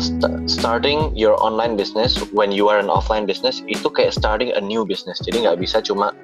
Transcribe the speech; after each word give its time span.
st 0.00 0.22
starting 0.46 1.10
your 1.14 1.34
online 1.42 1.74
business 1.74 2.18
when 2.32 2.54
you 2.54 2.70
are 2.70 2.78
an 2.78 2.88
offline 2.88 3.26
business 3.26 3.60
itu 3.66 3.86
kayak 3.90 4.14
starting 4.14 4.54
a 4.54 4.62
new 4.62 4.86
business. 4.86 5.20
Jadi 5.22 5.44
nggak 5.44 5.58
bisa 5.60 5.82
cuma 5.84 6.14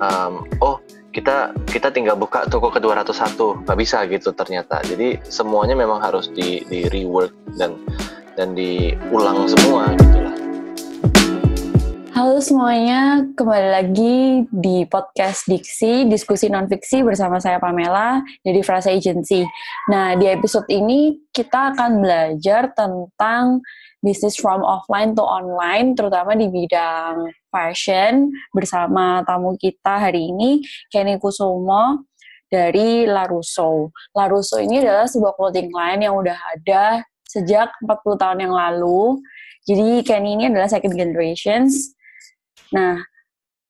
um, 0.00 0.46
oh 0.64 0.80
kita 1.14 1.54
kita 1.70 1.94
tinggal 1.94 2.18
buka 2.18 2.42
toko 2.50 2.74
ke 2.74 2.82
201 2.82 3.38
nggak 3.64 3.78
bisa 3.78 4.02
gitu 4.10 4.34
ternyata. 4.34 4.82
Jadi 4.82 5.22
semuanya 5.26 5.78
memang 5.78 6.02
harus 6.02 6.26
di 6.32 6.66
di 6.66 6.90
rework 6.90 7.30
dan 7.54 7.78
dan 8.34 8.58
diulang 8.58 9.46
semua 9.46 9.94
gitu. 9.94 10.23
Halo 12.24 12.40
semuanya, 12.40 13.20
kembali 13.36 13.68
lagi 13.68 14.48
di 14.48 14.88
podcast 14.88 15.44
Diksi, 15.44 16.08
diskusi 16.08 16.48
non-fiksi 16.48 17.04
bersama 17.04 17.36
saya 17.36 17.60
Pamela 17.60 18.24
dari 18.40 18.64
Frasa 18.64 18.88
Agency. 18.88 19.44
Nah, 19.92 20.16
di 20.16 20.32
episode 20.32 20.64
ini 20.72 21.20
kita 21.36 21.76
akan 21.76 22.00
belajar 22.00 22.72
tentang 22.72 23.60
bisnis 24.00 24.40
from 24.40 24.64
offline 24.64 25.12
to 25.12 25.20
online, 25.20 25.92
terutama 25.92 26.32
di 26.32 26.48
bidang 26.48 27.28
fashion 27.52 28.32
bersama 28.56 29.20
tamu 29.28 29.60
kita 29.60 30.08
hari 30.08 30.32
ini, 30.32 30.64
Kenny 30.88 31.20
Kusumo 31.20 32.08
dari 32.48 33.04
Larusso. 33.04 33.92
Larusso 34.16 34.56
ini 34.64 34.80
adalah 34.80 35.04
sebuah 35.04 35.36
clothing 35.36 35.68
line 35.68 36.08
yang 36.08 36.16
udah 36.16 36.40
ada 36.56 37.04
sejak 37.28 37.68
40 37.84 38.16
tahun 38.16 38.48
yang 38.48 38.56
lalu. 38.56 39.20
Jadi 39.68 40.00
Kenny 40.08 40.40
ini 40.40 40.48
adalah 40.48 40.72
second 40.72 40.96
generations 40.96 41.92
Nah, 42.74 42.98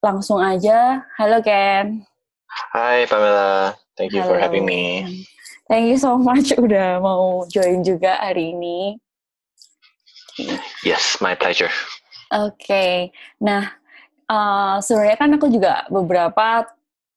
langsung 0.00 0.40
aja. 0.40 1.04
Halo 1.20 1.44
Ken. 1.44 2.08
Hai 2.72 3.04
Pamela, 3.04 3.76
thank 4.00 4.16
you 4.16 4.24
Halo. 4.24 4.32
for 4.32 4.36
having 4.40 4.64
me. 4.64 5.04
Thank 5.68 5.92
you 5.92 6.00
so 6.00 6.16
much 6.16 6.56
udah 6.64 7.04
mau 7.04 7.44
join 7.52 7.84
juga 7.84 8.16
hari 8.16 8.56
ini. 8.56 8.96
Yes, 10.88 11.20
my 11.20 11.36
pleasure. 11.36 11.70
Oke, 12.32 12.64
okay. 12.64 12.94
nah 13.36 13.76
uh, 14.24 14.80
sebenarnya 14.80 15.20
kan 15.20 15.30
aku 15.36 15.52
juga 15.52 15.84
beberapa 15.92 16.64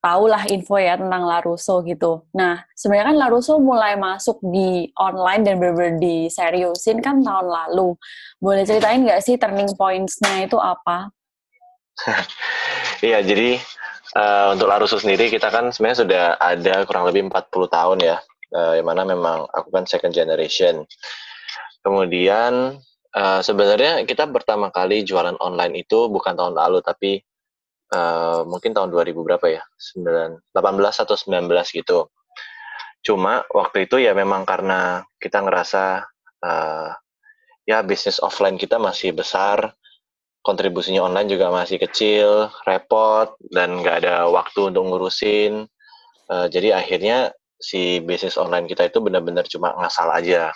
tahu 0.04 0.28
lah 0.28 0.44
info 0.52 0.76
ya 0.76 1.00
tentang 1.00 1.24
Larusso 1.24 1.80
gitu. 1.88 2.28
Nah, 2.36 2.68
sebenarnya 2.76 3.16
kan 3.16 3.18
Larusso 3.18 3.64
mulai 3.64 3.96
masuk 3.96 4.44
di 4.44 4.92
online 5.00 5.42
dan 5.48 5.56
benar-benar 5.58 6.04
diseriusin 6.04 7.00
kan 7.00 7.24
tahun 7.24 7.48
lalu. 7.48 7.96
Boleh 8.44 8.68
ceritain 8.68 9.08
nggak 9.08 9.24
sih 9.24 9.40
turning 9.40 9.72
points-nya 9.74 10.46
itu 10.46 10.60
apa? 10.60 11.16
Iya, 13.08 13.22
jadi 13.22 13.62
uh, 14.18 14.58
untuk 14.58 14.66
Larusso 14.70 14.98
sendiri 14.98 15.30
kita 15.30 15.54
kan 15.54 15.70
sebenarnya 15.70 16.00
sudah 16.02 16.24
ada 16.42 16.76
kurang 16.90 17.06
lebih 17.06 17.30
40 17.30 17.70
tahun 17.70 17.98
ya, 18.02 18.18
uh, 18.58 18.74
yang 18.74 18.88
mana 18.90 19.06
memang 19.06 19.46
aku 19.54 19.70
kan 19.70 19.86
second 19.86 20.14
generation. 20.18 20.82
Kemudian 21.86 22.82
uh, 23.14 23.42
sebenarnya 23.46 24.02
kita 24.10 24.26
pertama 24.34 24.74
kali 24.74 25.06
jualan 25.06 25.38
online 25.38 25.86
itu 25.86 26.10
bukan 26.10 26.34
tahun 26.34 26.58
lalu, 26.58 26.82
tapi 26.82 27.22
uh, 27.94 28.42
mungkin 28.50 28.74
tahun 28.74 28.90
2000 28.90 29.14
berapa 29.14 29.46
ya, 29.46 29.62
9, 29.94 30.58
18 30.58 31.04
atau 31.06 31.16
19 31.16 31.78
gitu. 31.78 32.10
Cuma 33.06 33.46
waktu 33.54 33.86
itu 33.86 34.02
ya 34.02 34.12
memang 34.18 34.44
karena 34.44 35.06
kita 35.22 35.46
ngerasa 35.46 36.04
uh, 36.44 36.90
ya 37.64 37.80
bisnis 37.86 38.20
offline 38.20 38.58
kita 38.58 38.82
masih 38.82 39.14
besar, 39.16 39.72
kontribusinya 40.48 41.04
online 41.04 41.28
juga 41.28 41.52
masih 41.52 41.76
kecil, 41.76 42.48
repot, 42.64 43.36
dan 43.52 43.84
nggak 43.84 44.08
ada 44.08 44.32
waktu 44.32 44.72
untuk 44.72 44.88
ngurusin. 44.88 45.68
Uh, 46.32 46.48
jadi 46.48 46.80
akhirnya 46.80 47.36
si 47.60 48.00
bisnis 48.00 48.40
online 48.40 48.64
kita 48.64 48.88
itu 48.88 49.04
benar-benar 49.04 49.44
cuma 49.52 49.76
ngasal 49.76 50.08
aja 50.08 50.56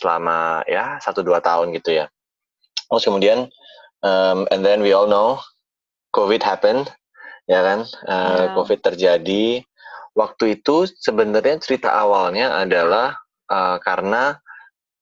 selama 0.00 0.64
ya 0.64 0.96
satu 1.04 1.20
dua 1.20 1.44
tahun 1.44 1.76
gitu 1.76 2.00
ya. 2.00 2.08
Terus 2.88 3.04
kemudian, 3.04 3.52
um, 4.00 4.48
and 4.48 4.64
then 4.64 4.80
we 4.80 4.96
all 4.96 5.04
know, 5.04 5.36
COVID 6.16 6.40
happened, 6.40 6.88
ya 7.44 7.60
kan? 7.60 7.84
Uh, 8.08 8.48
yeah. 8.48 8.54
COVID 8.56 8.80
terjadi. 8.80 9.60
Waktu 10.16 10.56
itu 10.56 10.88
sebenarnya 10.88 11.60
cerita 11.60 11.92
awalnya 11.92 12.56
adalah 12.56 13.20
uh, 13.52 13.76
karena 13.84 14.40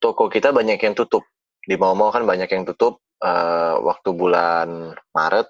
toko 0.02 0.26
kita 0.26 0.50
banyak 0.50 0.82
yang 0.82 0.98
tutup. 0.98 1.22
Di 1.62 1.78
mau-mau 1.78 2.10
kan 2.10 2.26
banyak 2.26 2.50
yang 2.50 2.66
tutup 2.66 2.98
uh, 3.24 3.80
waktu 3.80 4.12
bulan 4.12 4.92
Maret, 5.16 5.48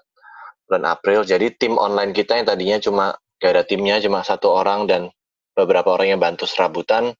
bulan 0.65 0.83
April. 0.87 1.27
Jadi 1.27 1.53
tim 1.59 1.75
online 1.75 2.15
kita 2.15 2.39
yang 2.39 2.47
tadinya 2.47 2.77
cuma 2.79 3.05
gak 3.37 3.51
ada 3.51 3.63
timnya 3.67 3.99
cuma 3.99 4.23
satu 4.23 4.47
orang 4.49 4.87
dan 4.87 5.11
beberapa 5.55 5.95
orang 5.95 6.15
yang 6.15 6.21
bantu 6.23 6.47
serabutan, 6.47 7.15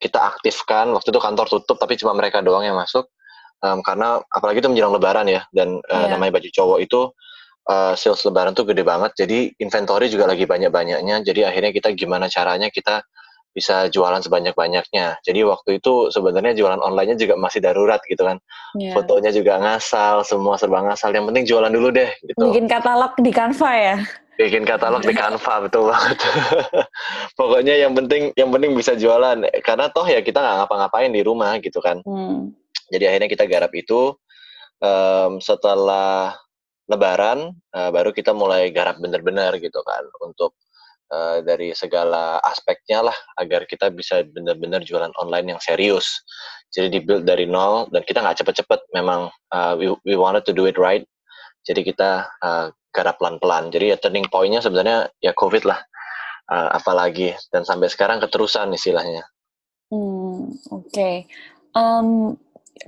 kita 0.00 0.20
aktifkan. 0.20 0.92
Waktu 0.96 1.12
itu 1.12 1.20
kantor 1.20 1.46
tutup 1.48 1.76
tapi 1.76 2.00
cuma 2.00 2.16
mereka 2.16 2.40
doang 2.40 2.64
yang 2.64 2.76
masuk. 2.76 3.08
Um, 3.58 3.82
karena 3.82 4.22
apalagi 4.30 4.62
itu 4.62 4.70
menjelang 4.70 4.94
Lebaran 4.94 5.26
ya 5.26 5.42
dan 5.50 5.82
uh, 5.90 6.06
yeah. 6.06 6.14
namanya 6.14 6.38
baju 6.38 6.46
cowok 6.46 6.78
itu 6.78 7.10
uh, 7.66 7.90
sales 7.98 8.22
Lebaran 8.22 8.54
tuh 8.54 8.62
gede 8.68 8.86
banget. 8.86 9.18
Jadi 9.18 9.50
inventory 9.58 10.06
juga 10.06 10.30
lagi 10.30 10.46
banyak-banyaknya. 10.46 11.26
Jadi 11.26 11.42
akhirnya 11.42 11.74
kita 11.74 11.90
gimana 11.98 12.30
caranya 12.30 12.70
kita 12.70 13.02
bisa 13.52 13.90
jualan 13.90 14.20
sebanyak-banyaknya. 14.22 15.18
Jadi 15.24 15.40
waktu 15.42 15.82
itu 15.82 16.12
sebenarnya 16.14 16.54
jualan 16.54 16.78
online-nya 16.78 17.16
juga 17.18 17.34
masih 17.34 17.58
darurat 17.64 17.98
gitu 18.06 18.22
kan. 18.22 18.38
Yeah. 18.76 18.94
Fotonya 18.94 19.34
juga 19.34 19.58
ngasal, 19.58 20.22
semua 20.22 20.54
serba 20.60 20.84
ngasal. 20.84 21.10
Yang 21.16 21.26
penting 21.32 21.44
jualan 21.48 21.72
dulu 21.72 21.88
deh 21.90 22.10
gitu. 22.22 22.38
Bikin 22.38 22.70
katalog 22.70 23.12
di 23.18 23.30
Canva 23.34 23.70
ya. 23.74 23.96
Bikin 24.38 24.62
katalog 24.62 25.02
di 25.02 25.14
Canva 25.16 25.54
betul 25.66 25.90
banget. 25.90 26.18
Pokoknya 27.38 27.74
yang 27.74 27.92
penting 27.98 28.30
yang 28.38 28.54
penting 28.54 28.76
bisa 28.78 28.94
jualan 28.94 29.42
karena 29.66 29.86
toh 29.90 30.06
ya 30.06 30.22
kita 30.22 30.38
nggak 30.38 30.56
ngapa-ngapain 30.64 31.10
di 31.10 31.22
rumah 31.26 31.58
gitu 31.58 31.82
kan. 31.82 31.98
Hmm. 32.06 32.54
Jadi 32.88 33.04
akhirnya 33.04 33.28
kita 33.28 33.44
garap 33.50 33.72
itu 33.74 34.14
um, 34.80 35.42
setelah 35.42 36.32
Lebaran 36.88 37.52
uh, 37.76 37.90
baru 37.92 38.16
kita 38.16 38.32
mulai 38.32 38.72
garap 38.72 38.96
bener-bener 38.96 39.60
gitu 39.60 39.84
kan 39.84 40.08
untuk 40.24 40.56
uh, 41.12 41.38
dari 41.44 41.72
segala 41.72 42.40
aspeknya 42.44 43.04
lah 43.04 43.16
agar 43.40 43.64
kita 43.64 43.92
bisa 43.92 44.24
benar-benar 44.24 44.84
jualan 44.84 45.12
online 45.20 45.56
yang 45.56 45.60
serius. 45.60 46.20
Jadi 46.68 47.00
dibuild 47.00 47.24
dari 47.24 47.48
nol 47.48 47.88
dan 47.88 48.04
kita 48.04 48.20
nggak 48.20 48.44
cepet-cepet. 48.44 48.80
Memang 48.92 49.32
uh, 49.52 49.72
we, 49.76 49.92
we 50.04 50.14
wanted 50.14 50.44
to 50.44 50.52
do 50.52 50.68
it 50.68 50.76
right. 50.76 51.04
Jadi 51.64 51.84
kita 51.84 52.28
uh, 52.44 52.68
garap 52.92 53.20
pelan-pelan. 53.20 53.72
Jadi 53.72 53.92
ya 53.92 53.96
turning 54.00 54.28
pointnya 54.28 54.60
sebenarnya 54.60 55.08
ya 55.20 55.32
COVID 55.36 55.64
lah. 55.68 55.80
Uh, 56.48 56.80
apalagi 56.80 57.36
dan 57.52 57.60
sampai 57.60 57.92
sekarang 57.92 58.24
keterusan 58.24 58.72
istilahnya. 58.72 59.20
Hmm, 59.92 60.48
Oke. 60.72 60.88
Okay. 60.88 61.16
Um, 61.76 62.40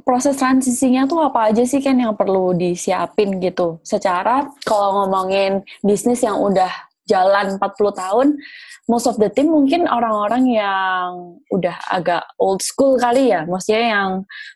proses 0.02 0.38
transisinya 0.41 1.04
tuh 1.04 1.20
apa 1.20 1.52
aja 1.52 1.60
sih 1.66 1.82
kan 1.84 1.98
yang 2.00 2.16
perlu 2.16 2.56
disiapin 2.56 3.37
gitu? 3.42 3.81
Secara 3.84 4.48
kalau 4.64 5.04
ngomongin 5.04 5.60
bisnis 5.84 6.25
yang 6.25 6.41
udah 6.41 6.70
jalan 7.10 7.59
40 7.59 7.75
tahun, 7.98 8.38
most 8.87 9.10
of 9.10 9.19
the 9.19 9.26
team 9.26 9.50
mungkin 9.50 9.91
orang-orang 9.91 10.47
yang 10.54 11.43
udah 11.50 11.75
agak 11.91 12.22
old 12.38 12.62
school 12.62 12.94
kali 12.94 13.34
ya, 13.34 13.43
maksudnya 13.50 13.98
yang 13.98 14.10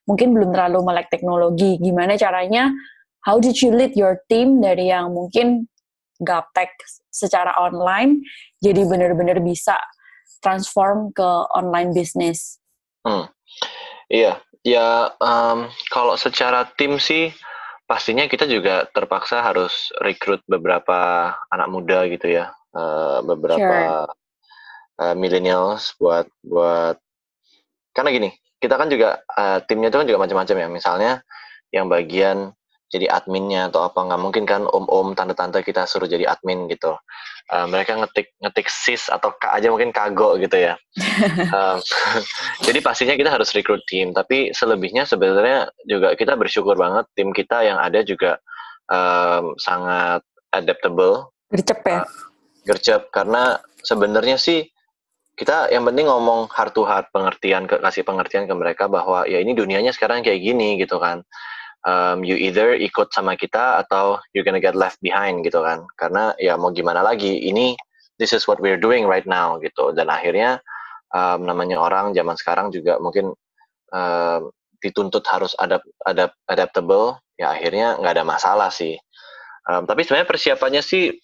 mungkin 0.06 0.30
belum 0.30 0.54
terlalu 0.54 0.78
melek 0.86 1.10
teknologi. 1.10 1.82
Gimana 1.82 2.14
caranya, 2.14 2.70
how 3.26 3.42
did 3.42 3.58
you 3.58 3.74
lead 3.74 3.98
your 3.98 4.22
team 4.30 4.62
dari 4.62 4.94
yang 4.94 5.10
mungkin 5.10 5.66
gaptek 6.22 6.70
secara 7.10 7.50
online, 7.58 8.22
jadi 8.62 8.86
benar-benar 8.86 9.42
bisa 9.42 9.74
transform 10.38 11.10
ke 11.10 11.28
online 11.54 11.90
business? 11.90 12.62
Hmm. 13.02 13.26
Iya, 14.06 14.38
ya 14.62 15.10
um, 15.18 15.66
kalau 15.90 16.14
secara 16.14 16.68
tim 16.78 17.00
sih 17.00 17.32
pastinya 17.84 18.24
kita 18.24 18.48
juga 18.48 18.88
terpaksa 18.90 19.44
harus 19.44 19.92
rekrut 20.00 20.40
beberapa 20.48 21.32
anak 21.52 21.68
muda 21.68 22.08
gitu 22.08 22.32
ya, 22.32 22.52
uh, 22.72 23.20
beberapa 23.24 24.08
sure. 24.08 25.04
uh, 25.04 25.14
millennials 25.16 25.92
buat 26.00 26.26
buat 26.40 26.96
karena 27.94 28.10
gini, 28.10 28.30
kita 28.58 28.74
kan 28.74 28.90
juga 28.90 29.22
uh, 29.38 29.62
timnya 29.62 29.88
itu 29.92 29.98
kan 30.02 30.08
juga 30.10 30.20
macam-macam 30.26 30.56
ya. 30.58 30.68
Misalnya 30.68 31.12
yang 31.70 31.86
bagian 31.86 32.50
jadi 32.94 33.10
adminnya 33.10 33.66
atau 33.74 33.82
apa 33.82 34.06
nggak 34.06 34.20
mungkin 34.22 34.46
kan 34.46 34.62
om-om 34.70 35.18
tante-tante 35.18 35.66
kita 35.66 35.82
suruh 35.90 36.06
jadi 36.06 36.30
admin 36.30 36.70
gitu. 36.70 36.94
Uh, 37.50 37.66
mereka 37.66 37.98
ngetik 37.98 38.30
ngetik 38.38 38.70
sis 38.70 39.10
atau 39.10 39.34
kak 39.34 39.50
aja 39.50 39.66
mungkin 39.74 39.90
kago 39.90 40.38
gitu 40.38 40.54
ya. 40.54 40.78
um, 41.58 41.82
jadi 42.70 42.78
pastinya 42.78 43.18
kita 43.18 43.34
harus 43.34 43.50
recruit 43.50 43.82
tim. 43.90 44.14
Tapi 44.14 44.54
selebihnya 44.54 45.02
sebenarnya 45.10 45.66
juga 45.90 46.14
kita 46.14 46.38
bersyukur 46.38 46.78
banget 46.78 47.10
tim 47.18 47.34
kita 47.34 47.66
yang 47.66 47.82
ada 47.82 48.06
juga 48.06 48.38
um, 48.86 49.58
sangat 49.58 50.22
adaptable. 50.54 51.34
Gercep 51.50 51.82
ya. 51.82 52.06
Uh, 52.06 52.08
gercep 52.64 53.10
karena 53.10 53.58
sebenarnya 53.82 54.38
sih 54.38 54.70
kita 55.34 55.74
yang 55.74 55.82
penting 55.82 56.06
ngomong 56.06 56.46
heart 56.54 56.72
to 56.78 56.86
heart 56.86 57.10
pengertian 57.10 57.66
ke 57.66 57.82
kasih 57.82 58.06
pengertian 58.06 58.46
ke 58.46 58.54
mereka 58.54 58.86
bahwa 58.86 59.26
ya 59.26 59.42
ini 59.42 59.50
dunianya 59.50 59.90
sekarang 59.90 60.22
kayak 60.22 60.38
gini 60.38 60.78
gitu 60.78 61.02
kan 61.02 61.26
um, 61.84 62.24
you 62.24 62.36
either 62.36 62.72
ikut 62.76 63.12
sama 63.12 63.36
kita 63.38 63.80
atau 63.84 64.20
you're 64.32 64.44
gonna 64.44 64.62
get 64.62 64.76
left 64.76 65.00
behind 65.04 65.44
gitu 65.44 65.60
kan 65.62 65.84
karena 66.00 66.32
ya 66.40 66.56
mau 66.56 66.72
gimana 66.74 67.00
lagi 67.04 67.44
ini 67.44 67.76
this 68.18 68.32
is 68.32 68.44
what 68.48 68.60
we're 68.60 68.80
doing 68.80 69.08
right 69.08 69.28
now 69.28 69.56
gitu 69.60 69.92
dan 69.96 70.08
akhirnya 70.12 70.60
um, 71.14 71.46
namanya 71.46 71.78
orang 71.78 72.12
zaman 72.12 72.34
sekarang 72.34 72.74
juga 72.74 72.98
mungkin 72.98 73.32
um, 73.94 74.50
dituntut 74.84 75.24
harus 75.24 75.56
adapt, 75.56 75.88
adapt, 76.04 76.36
adaptable, 76.50 77.16
ya 77.40 77.56
akhirnya 77.56 77.96
nggak 77.96 78.20
ada 78.20 78.26
masalah 78.26 78.68
sih. 78.68 79.00
Um, 79.64 79.88
tapi 79.88 80.04
sebenarnya 80.04 80.28
persiapannya 80.28 80.82
sih 80.84 81.16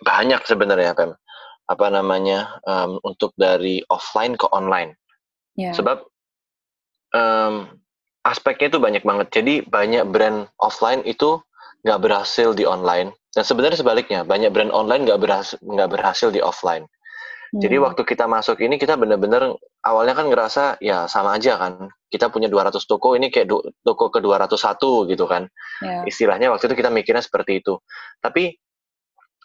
banyak 0.00 0.40
sebenarnya, 0.48 0.96
Pem. 0.96 1.12
Apa 1.68 1.92
namanya 1.92 2.56
um, 2.64 2.96
untuk 3.04 3.36
dari 3.36 3.84
offline 3.92 4.40
ke 4.40 4.48
online. 4.56 4.96
Yeah. 5.52 5.76
Sebab 5.76 6.00
um, 7.12 7.76
aspeknya 8.26 8.74
itu 8.74 8.78
banyak 8.82 9.02
banget. 9.06 9.26
Jadi 9.34 9.54
banyak 9.66 10.04
brand 10.10 10.48
offline 10.58 11.02
itu 11.06 11.38
nggak 11.86 12.00
berhasil 12.02 12.54
di 12.54 12.66
online. 12.66 13.14
Dan 13.30 13.44
sebenarnya 13.46 13.78
sebaliknya, 13.78 14.20
banyak 14.26 14.50
brand 14.50 14.72
online 14.74 15.06
nggak 15.06 15.20
berhasil 15.20 15.56
nggak 15.62 15.90
berhasil 15.94 16.28
di 16.34 16.42
offline. 16.42 16.88
Hmm. 17.48 17.60
Jadi 17.64 17.76
waktu 17.80 18.02
kita 18.04 18.28
masuk 18.28 18.60
ini 18.60 18.76
kita 18.76 18.98
benar-benar 18.98 19.56
awalnya 19.86 20.14
kan 20.18 20.26
ngerasa 20.28 20.82
ya 20.82 21.06
sama 21.08 21.38
aja 21.38 21.56
kan. 21.56 21.88
Kita 22.08 22.32
punya 22.32 22.48
200 22.48 22.76
toko 22.88 23.12
ini 23.16 23.28
kayak 23.28 23.52
toko 23.84 24.08
ke 24.08 24.20
201 24.20 25.12
gitu 25.12 25.24
kan. 25.28 25.48
Yeah. 25.84 26.08
Istilahnya 26.08 26.48
waktu 26.52 26.72
itu 26.72 26.76
kita 26.76 26.90
mikirnya 26.92 27.20
seperti 27.20 27.60
itu. 27.60 27.80
Tapi 28.20 28.56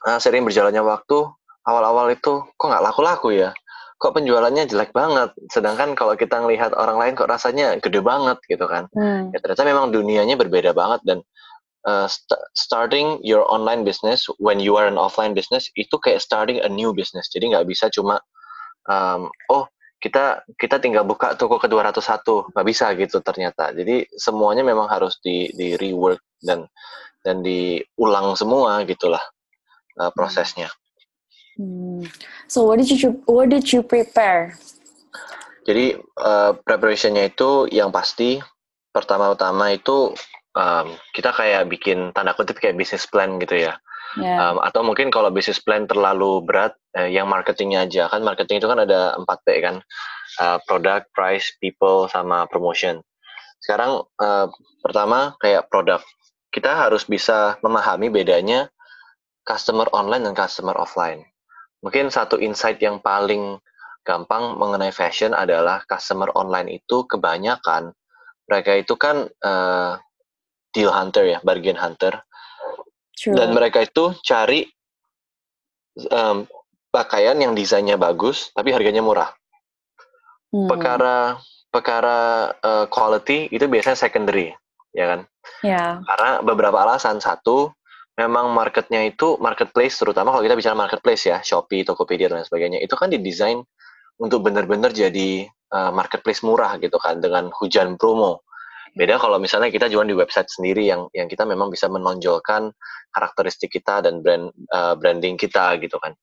uh, 0.07 0.19
sering 0.19 0.43
berjalannya 0.47 0.83
waktu 0.83 1.27
awal-awal 1.63 2.11
itu 2.11 2.43
kok 2.43 2.67
nggak 2.67 2.83
laku-laku 2.83 3.35
ya 3.35 3.55
kok 4.03 4.19
penjualannya 4.19 4.67
jelek 4.67 4.91
banget? 4.91 5.31
Sedangkan 5.47 5.95
kalau 5.95 6.19
kita 6.19 6.43
ngelihat 6.43 6.75
orang 6.75 6.99
lain 6.99 7.13
kok 7.15 7.31
rasanya 7.31 7.79
gede 7.79 8.03
banget 8.03 8.35
gitu 8.51 8.67
kan. 8.67 8.91
Hmm. 8.91 9.31
ya 9.31 9.39
ternyata 9.39 9.63
memang 9.63 9.95
dunianya 9.95 10.35
berbeda 10.35 10.75
banget 10.75 10.99
dan 11.07 11.23
uh, 11.87 12.03
st 12.11 12.35
starting 12.51 13.23
your 13.23 13.47
online 13.47 13.87
business 13.87 14.27
when 14.43 14.59
you 14.59 14.75
are 14.75 14.91
an 14.91 14.99
offline 14.99 15.31
business 15.31 15.71
itu 15.79 15.95
kayak 16.03 16.19
starting 16.19 16.59
a 16.59 16.67
new 16.67 16.91
business. 16.91 17.31
Jadi 17.31 17.55
nggak 17.55 17.63
bisa 17.63 17.87
cuma 17.87 18.19
um, 18.91 19.31
oh 19.47 19.71
kita 20.03 20.43
kita 20.59 20.83
tinggal 20.83 21.07
buka 21.07 21.39
toko 21.39 21.55
ke 21.55 21.71
201 21.71 22.51
nggak 22.51 22.67
bisa 22.67 22.91
gitu 22.99 23.23
ternyata. 23.23 23.71
Jadi 23.71 24.03
semuanya 24.19 24.67
memang 24.67 24.91
harus 24.91 25.15
di 25.23 25.47
di 25.55 25.79
rework 25.79 26.19
dan 26.43 26.67
dan 27.23 27.39
diulang 27.39 28.35
semua 28.35 28.83
gitulah 28.83 29.23
uh, 29.95 30.11
prosesnya. 30.11 30.67
Hmm. 31.57 32.05
So 32.49 32.65
what 32.65 32.81
did 32.81 32.89
you 32.89 33.21
what 33.29 33.49
did 33.49 33.69
you 33.69 33.85
prepare? 33.85 34.57
Jadi 35.63 35.95
uh, 36.19 36.51
preparationnya 36.59 37.31
itu 37.31 37.71
yang 37.71 37.93
pasti 37.93 38.41
pertama-tama 38.91 39.73
itu 39.73 40.11
um, 40.57 40.87
kita 41.15 41.31
kayak 41.33 41.71
bikin 41.71 42.11
tanda 42.11 42.35
kutip 42.35 42.59
kayak 42.59 42.77
business 42.77 43.07
plan 43.07 43.39
gitu 43.39 43.69
ya. 43.69 43.73
Yeah. 44.13 44.37
Um, 44.37 44.57
atau 44.61 44.85
mungkin 44.85 45.09
kalau 45.09 45.33
business 45.33 45.57
plan 45.57 45.89
terlalu 45.89 46.45
berat, 46.45 46.77
eh, 46.93 47.09
yang 47.09 47.25
marketingnya 47.25 47.89
aja 47.89 48.05
kan 48.13 48.21
marketing 48.21 48.61
itu 48.61 48.69
kan 48.69 48.85
ada 48.85 49.17
4 49.17 49.25
P 49.25 49.47
kan, 49.57 49.81
uh, 50.37 50.61
product, 50.69 51.09
price, 51.17 51.49
people, 51.57 52.05
sama 52.05 52.45
promotion. 52.45 53.01
Sekarang 53.57 54.05
uh, 54.21 54.47
pertama 54.85 55.33
kayak 55.41 55.65
produk, 55.73 56.05
kita 56.53 56.77
harus 56.77 57.09
bisa 57.09 57.57
memahami 57.65 58.13
bedanya 58.13 58.69
customer 59.49 59.89
online 59.89 60.29
dan 60.29 60.37
customer 60.37 60.77
offline. 60.77 61.25
Mungkin 61.83 62.07
satu 62.07 62.39
insight 62.39 62.79
yang 62.79 63.03
paling 63.03 63.59
gampang 64.07 64.55
mengenai 64.55 64.91
fashion 64.95 65.35
adalah 65.35 65.83
customer 65.87 66.31
online 66.35 66.79
itu 66.79 67.07
kebanyakan 67.07 67.91
mereka 68.47 68.71
itu 68.75 68.93
kan 68.99 69.27
uh, 69.43 69.95
deal 70.75 70.91
hunter 70.91 71.23
ya, 71.23 71.39
bargain 71.45 71.79
hunter. 71.79 72.23
True. 73.15 73.37
Dan 73.37 73.55
mereka 73.55 73.85
itu 73.85 74.11
cari 74.25 74.67
um, 76.11 76.43
pakaian 76.91 77.37
yang 77.39 77.53
desainnya 77.55 77.95
bagus 77.95 78.51
tapi 78.51 78.73
harganya 78.75 78.99
murah. 78.99 79.31
Hmm. 80.51 80.67
Perkara 80.67 81.39
perkara 81.73 82.51
uh, 82.61 82.85
quality 82.91 83.49
itu 83.49 83.65
biasanya 83.65 83.97
secondary, 83.97 84.53
ya 84.93 85.05
kan? 85.09 85.19
Yeah. 85.65 86.03
Karena 86.05 86.43
beberapa 86.45 86.77
alasan. 86.83 87.17
Satu, 87.17 87.73
memang 88.13 88.53
marketnya 88.53 89.09
itu 89.09 89.41
marketplace 89.41 89.97
terutama 89.97 90.29
kalau 90.33 90.45
kita 90.45 90.53
bicara 90.53 90.75
marketplace 90.77 91.25
ya 91.25 91.41
Shopee, 91.41 91.81
Tokopedia 91.81 92.29
dan 92.29 92.45
sebagainya 92.45 92.81
itu 92.81 92.93
kan 92.93 93.09
didesain 93.09 93.65
untuk 94.21 94.45
benar-benar 94.45 94.93
jadi 94.93 95.49
uh, 95.73 95.89
marketplace 95.89 96.45
murah 96.45 96.77
gitu 96.77 97.01
kan 97.01 97.17
dengan 97.17 97.49
hujan 97.57 97.97
promo. 97.97 98.45
Beda 98.93 99.17
kalau 99.17 99.41
misalnya 99.41 99.73
kita 99.73 99.89
jualan 99.89 100.05
di 100.05 100.13
website 100.13 100.45
sendiri 100.45 100.85
yang 100.85 101.09
yang 101.17 101.25
kita 101.25 101.49
memang 101.49 101.73
bisa 101.73 101.89
menonjolkan 101.89 102.69
karakteristik 103.09 103.73
kita 103.73 104.05
dan 104.05 104.21
brand 104.21 104.53
uh, 104.69 104.93
branding 104.93 105.33
kita 105.33 105.81
gitu 105.81 105.97
kan. 105.97 106.13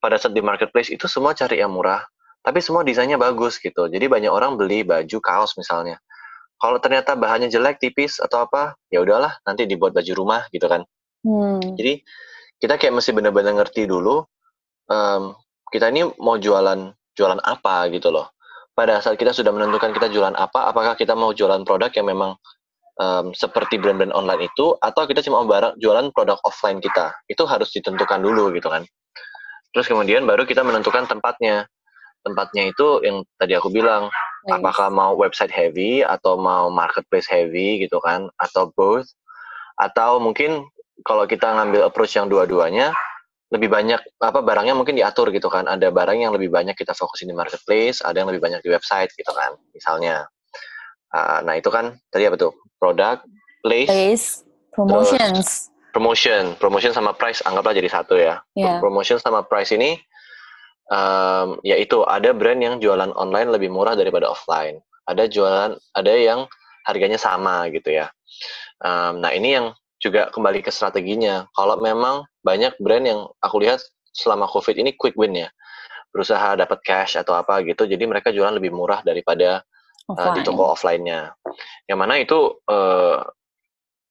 Pada 0.00 0.16
saat 0.16 0.32
di 0.32 0.40
marketplace 0.40 0.88
itu 0.88 1.04
semua 1.12 1.36
cari 1.36 1.60
yang 1.60 1.76
murah, 1.76 2.00
tapi 2.40 2.64
semua 2.64 2.80
desainnya 2.88 3.20
bagus 3.20 3.60
gitu. 3.60 3.92
Jadi 3.92 4.08
banyak 4.08 4.32
orang 4.32 4.56
beli 4.56 4.80
baju 4.80 5.18
kaos 5.20 5.60
misalnya. 5.60 6.00
Kalau 6.56 6.80
ternyata 6.80 7.12
bahannya 7.20 7.52
jelek, 7.52 7.76
tipis 7.84 8.16
atau 8.16 8.48
apa, 8.48 8.80
ya 8.88 9.04
udahlah 9.04 9.36
nanti 9.44 9.68
dibuat 9.68 9.92
baju 9.92 10.12
rumah 10.16 10.48
gitu 10.48 10.64
kan 10.72 10.88
Hmm. 11.24 11.62
Jadi 11.78 12.02
kita 12.60 12.80
kayak 12.80 13.00
mesti 13.00 13.10
benar-benar 13.12 13.52
ngerti 13.56 13.84
dulu 13.84 14.24
um, 14.90 15.36
kita 15.70 15.90
ini 15.92 16.08
mau 16.20 16.38
jualan 16.40 16.94
jualan 17.16 17.40
apa 17.42 17.88
gitu 17.92 18.12
loh. 18.12 18.30
Pada 18.76 19.00
saat 19.00 19.16
kita 19.16 19.32
sudah 19.32 19.56
menentukan 19.56 19.96
kita 19.96 20.12
jualan 20.12 20.36
apa, 20.36 20.68
apakah 20.68 20.92
kita 21.00 21.16
mau 21.16 21.32
jualan 21.32 21.64
produk 21.64 21.88
yang 21.96 22.12
memang 22.12 22.36
um, 23.00 23.32
seperti 23.32 23.80
brand-brand 23.80 24.12
online 24.12 24.52
itu, 24.52 24.76
atau 24.84 25.08
kita 25.08 25.24
cuma 25.24 25.40
mau 25.40 25.48
barang 25.48 25.80
jualan 25.80 26.12
produk 26.12 26.36
offline 26.44 26.76
kita, 26.84 27.16
itu 27.24 27.40
harus 27.48 27.72
ditentukan 27.72 28.20
dulu 28.20 28.52
gitu 28.52 28.68
kan. 28.68 28.84
Terus 29.72 29.88
kemudian 29.88 30.28
baru 30.28 30.44
kita 30.44 30.60
menentukan 30.60 31.08
tempatnya. 31.08 31.64
Tempatnya 32.20 32.68
itu 32.68 33.00
yang 33.00 33.24
tadi 33.40 33.56
aku 33.56 33.72
bilang, 33.72 34.12
nice. 34.44 34.60
apakah 34.60 34.92
mau 34.92 35.16
website 35.16 35.54
heavy 35.54 36.04
atau 36.04 36.36
mau 36.36 36.68
marketplace 36.68 37.32
heavy 37.32 37.80
gitu 37.80 37.96
kan, 38.04 38.28
atau 38.36 38.68
both, 38.76 39.08
atau 39.80 40.20
mungkin 40.20 40.68
kalau 41.04 41.28
kita 41.28 41.52
ngambil 41.52 41.88
approach 41.90 42.16
yang 42.16 42.30
dua-duanya 42.30 42.96
lebih 43.52 43.70
banyak 43.70 44.02
apa 44.18 44.42
barangnya 44.42 44.74
mungkin 44.74 44.98
diatur 44.98 45.30
gitu 45.30 45.46
kan. 45.46 45.68
Ada 45.70 45.92
barang 45.92 46.18
yang 46.18 46.32
lebih 46.34 46.50
banyak 46.50 46.74
kita 46.74 46.96
fokusin 46.96 47.30
di 47.30 47.36
marketplace 47.36 48.02
ada 48.02 48.22
yang 48.22 48.28
lebih 48.30 48.42
banyak 48.42 48.60
di 48.62 48.70
website 48.72 49.12
gitu 49.14 49.30
kan 49.30 49.54
misalnya. 49.76 50.26
Uh, 51.14 51.40
nah 51.46 51.54
itu 51.54 51.70
kan 51.70 51.94
tadi 52.10 52.26
apa 52.26 52.36
tuh? 52.38 52.52
Produk 52.76 53.22
place, 53.64 53.88
place 53.88 54.26
promotions. 54.74 55.72
promotion. 55.94 56.42
Promotion 56.60 56.92
sama 56.92 57.16
price 57.16 57.40
anggaplah 57.46 57.72
jadi 57.72 57.88
satu 57.88 58.14
ya. 58.18 58.42
Yeah. 58.52 58.82
promotion 58.82 59.16
sama 59.16 59.46
price 59.46 59.72
ini 59.72 59.96
um, 60.90 61.58
yaitu 61.62 62.02
ada 62.04 62.34
brand 62.34 62.60
yang 62.60 62.76
jualan 62.82 63.14
online 63.14 63.48
lebih 63.54 63.72
murah 63.72 63.94
daripada 63.96 64.30
offline. 64.30 64.82
Ada 65.06 65.30
jualan 65.30 65.78
ada 65.94 66.12
yang 66.12 66.50
harganya 66.86 67.18
sama 67.18 67.66
gitu 67.70 67.94
ya. 67.94 68.10
Um, 68.82 69.22
nah 69.22 69.30
ini 69.32 69.54
yang 69.56 69.66
juga 70.06 70.30
kembali 70.30 70.62
ke 70.62 70.70
strateginya. 70.70 71.50
Kalau 71.50 71.82
memang 71.82 72.22
banyak 72.46 72.78
brand 72.78 73.04
yang 73.04 73.20
aku 73.42 73.66
lihat 73.66 73.82
selama 74.14 74.46
COVID 74.46 74.78
ini 74.78 74.94
quick 74.94 75.18
win 75.18 75.34
ya, 75.34 75.48
berusaha 76.14 76.54
dapat 76.54 76.78
cash 76.86 77.18
atau 77.18 77.34
apa 77.34 77.60
gitu, 77.66 77.84
jadi 77.84 78.06
mereka 78.06 78.30
jualan 78.30 78.54
lebih 78.54 78.70
murah 78.70 79.02
daripada 79.02 79.66
uh, 80.08 80.32
di 80.32 80.46
toko 80.46 80.72
offline-nya. 80.72 81.34
Yang 81.90 81.98
mana 81.98 82.14
itu 82.16 82.38
uh, 82.70 83.20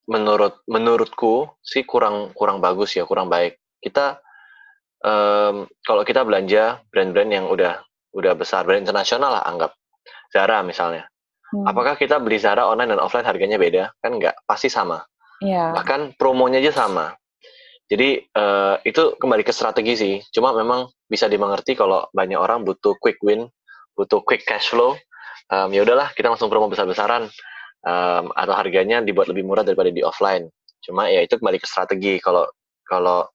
menurut 0.06 0.62
menurutku 0.70 1.50
sih 1.66 1.82
kurang 1.88 2.36
kurang 2.38 2.62
bagus 2.62 2.94
ya, 2.94 3.10
kurang 3.10 3.32
baik. 3.32 3.58
Kita 3.82 4.22
um, 5.02 5.66
kalau 5.82 6.04
kita 6.06 6.22
belanja 6.22 6.84
brand-brand 6.94 7.32
yang 7.32 7.46
udah 7.50 7.82
udah 8.14 8.34
besar, 8.38 8.68
brand 8.68 8.86
internasional 8.86 9.42
lah 9.42 9.44
anggap 9.48 9.74
Zara 10.30 10.62
misalnya. 10.62 11.10
Hmm. 11.50 11.66
Apakah 11.66 11.98
kita 11.98 12.22
beli 12.22 12.38
Zara 12.38 12.66
online 12.70 12.94
dan 12.94 13.02
offline 13.02 13.26
harganya 13.26 13.58
beda? 13.58 13.90
Kan 14.02 14.22
enggak, 14.22 14.38
pasti 14.46 14.70
sama. 14.70 15.02
Yeah. 15.44 15.76
Bahkan 15.76 16.16
promonya 16.16 16.64
aja 16.64 16.86
sama. 16.86 17.16
Jadi 17.86 18.18
uh, 18.34 18.82
itu 18.82 19.14
kembali 19.22 19.46
ke 19.46 19.54
strategi 19.54 19.94
sih. 19.94 20.16
Cuma 20.34 20.56
memang 20.58 20.90
bisa 21.06 21.30
dimengerti 21.30 21.78
kalau 21.78 22.10
banyak 22.10 22.38
orang 22.40 22.66
butuh 22.66 22.98
quick 22.98 23.22
win, 23.22 23.46
butuh 23.94 24.26
quick 24.26 24.42
cash 24.48 24.74
flow. 24.74 24.98
Um, 25.54 25.70
ya 25.70 25.86
udahlah 25.86 26.10
kita 26.18 26.34
langsung 26.34 26.50
promo 26.50 26.66
besar-besaran 26.66 27.30
um, 27.86 28.26
atau 28.34 28.54
harganya 28.58 29.06
dibuat 29.06 29.30
lebih 29.30 29.46
murah 29.46 29.62
daripada 29.62 29.94
di 29.94 30.02
offline. 30.02 30.50
Cuma 30.82 31.06
ya 31.14 31.22
itu 31.22 31.38
kembali 31.38 31.62
ke 31.62 31.68
strategi. 31.70 32.18
Kalau 32.18 32.50
kalau 32.90 33.30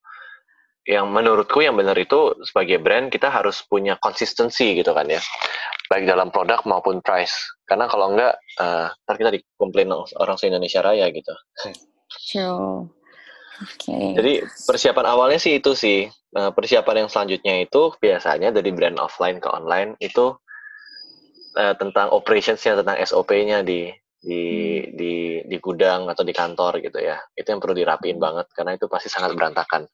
yang 0.91 1.07
menurutku 1.15 1.63
yang 1.63 1.79
benar 1.79 1.95
itu 1.95 2.35
sebagai 2.43 2.83
brand 2.83 3.15
kita 3.15 3.31
harus 3.31 3.63
punya 3.63 3.95
konsistensi 4.03 4.75
gitu 4.75 4.91
kan 4.91 5.07
ya 5.07 5.23
baik 5.87 6.11
dalam 6.11 6.35
produk 6.35 6.59
maupun 6.67 6.99
price 6.99 7.35
karena 7.63 7.87
kalau 7.87 8.11
enggak 8.11 8.35
uh, 8.59 8.91
ntar 9.07 9.15
kita 9.15 9.31
dikomplain 9.39 9.95
orang 9.95 10.35
se 10.35 10.51
Indonesia 10.51 10.83
Raya 10.83 11.07
gitu 11.15 11.31
True. 12.11 12.91
Okay. 13.61 14.17
Jadi 14.17 14.33
persiapan 14.67 15.07
awalnya 15.07 15.39
sih 15.39 15.61
itu 15.61 15.77
sih. 15.77 16.09
Nah, 16.33 16.55
persiapan 16.55 17.07
yang 17.07 17.11
selanjutnya 17.11 17.55
itu 17.67 17.93
biasanya 17.99 18.55
dari 18.55 18.71
brand 18.73 18.97
offline 18.97 19.43
ke 19.43 19.49
online 19.51 19.99
itu 20.01 20.33
uh, 21.59 21.75
tentang 21.77 22.15
operationsnya, 22.15 22.81
tentang 22.81 22.97
SOP-nya 23.03 23.61
di 23.67 23.91
di 24.21 24.43
hmm. 24.45 24.87
di 24.97 25.15
di 25.45 25.57
gudang 25.61 26.09
atau 26.09 26.25
di 26.25 26.33
kantor 26.33 26.81
gitu 26.81 26.99
ya. 27.03 27.21
Itu 27.37 27.53
yang 27.53 27.61
perlu 27.61 27.77
dirapiin 27.77 28.17
hmm. 28.17 28.25
banget 28.25 28.47
karena 28.55 28.73
itu 28.79 28.87
pasti 28.89 29.13
sangat 29.13 29.37
berantakan. 29.37 29.85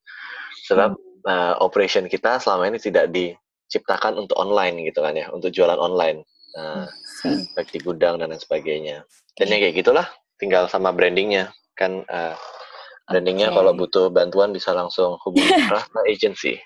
Sebab 0.67 0.91
hmm. 0.95 1.23
uh, 1.27 1.55
operation 1.63 2.11
kita 2.11 2.43
selama 2.43 2.69
ini 2.71 2.79
tidak 2.83 3.15
diciptakan 3.15 4.19
untuk 4.19 4.37
online 4.37 4.83
gitu 4.87 5.01
kan 5.03 5.15
ya, 5.15 5.31
untuk 5.31 5.55
jualan 5.55 5.79
online. 5.79 6.27
uh, 6.57 6.89
baik 7.53 7.69
di 7.69 7.85
gudang 7.85 8.17
dan 8.17 8.33
lain 8.33 8.41
sebagainya. 8.41 9.05
Dan 9.37 9.53
yang 9.53 9.61
kayak 9.61 9.77
gitulah, 9.77 10.09
tinggal 10.41 10.65
sama 10.73 10.89
brandingnya 10.89 11.53
kan. 11.77 12.01
Uh, 12.09 12.33
brandingnya 13.07 13.55
okay. 13.55 13.57
kalau 13.63 13.73
butuh 13.77 14.07
bantuan 14.11 14.51
bisa 14.51 14.75
langsung 14.75 15.15
hubungi 15.23 15.47
Rasa 15.71 16.01
Agency. 16.11 16.59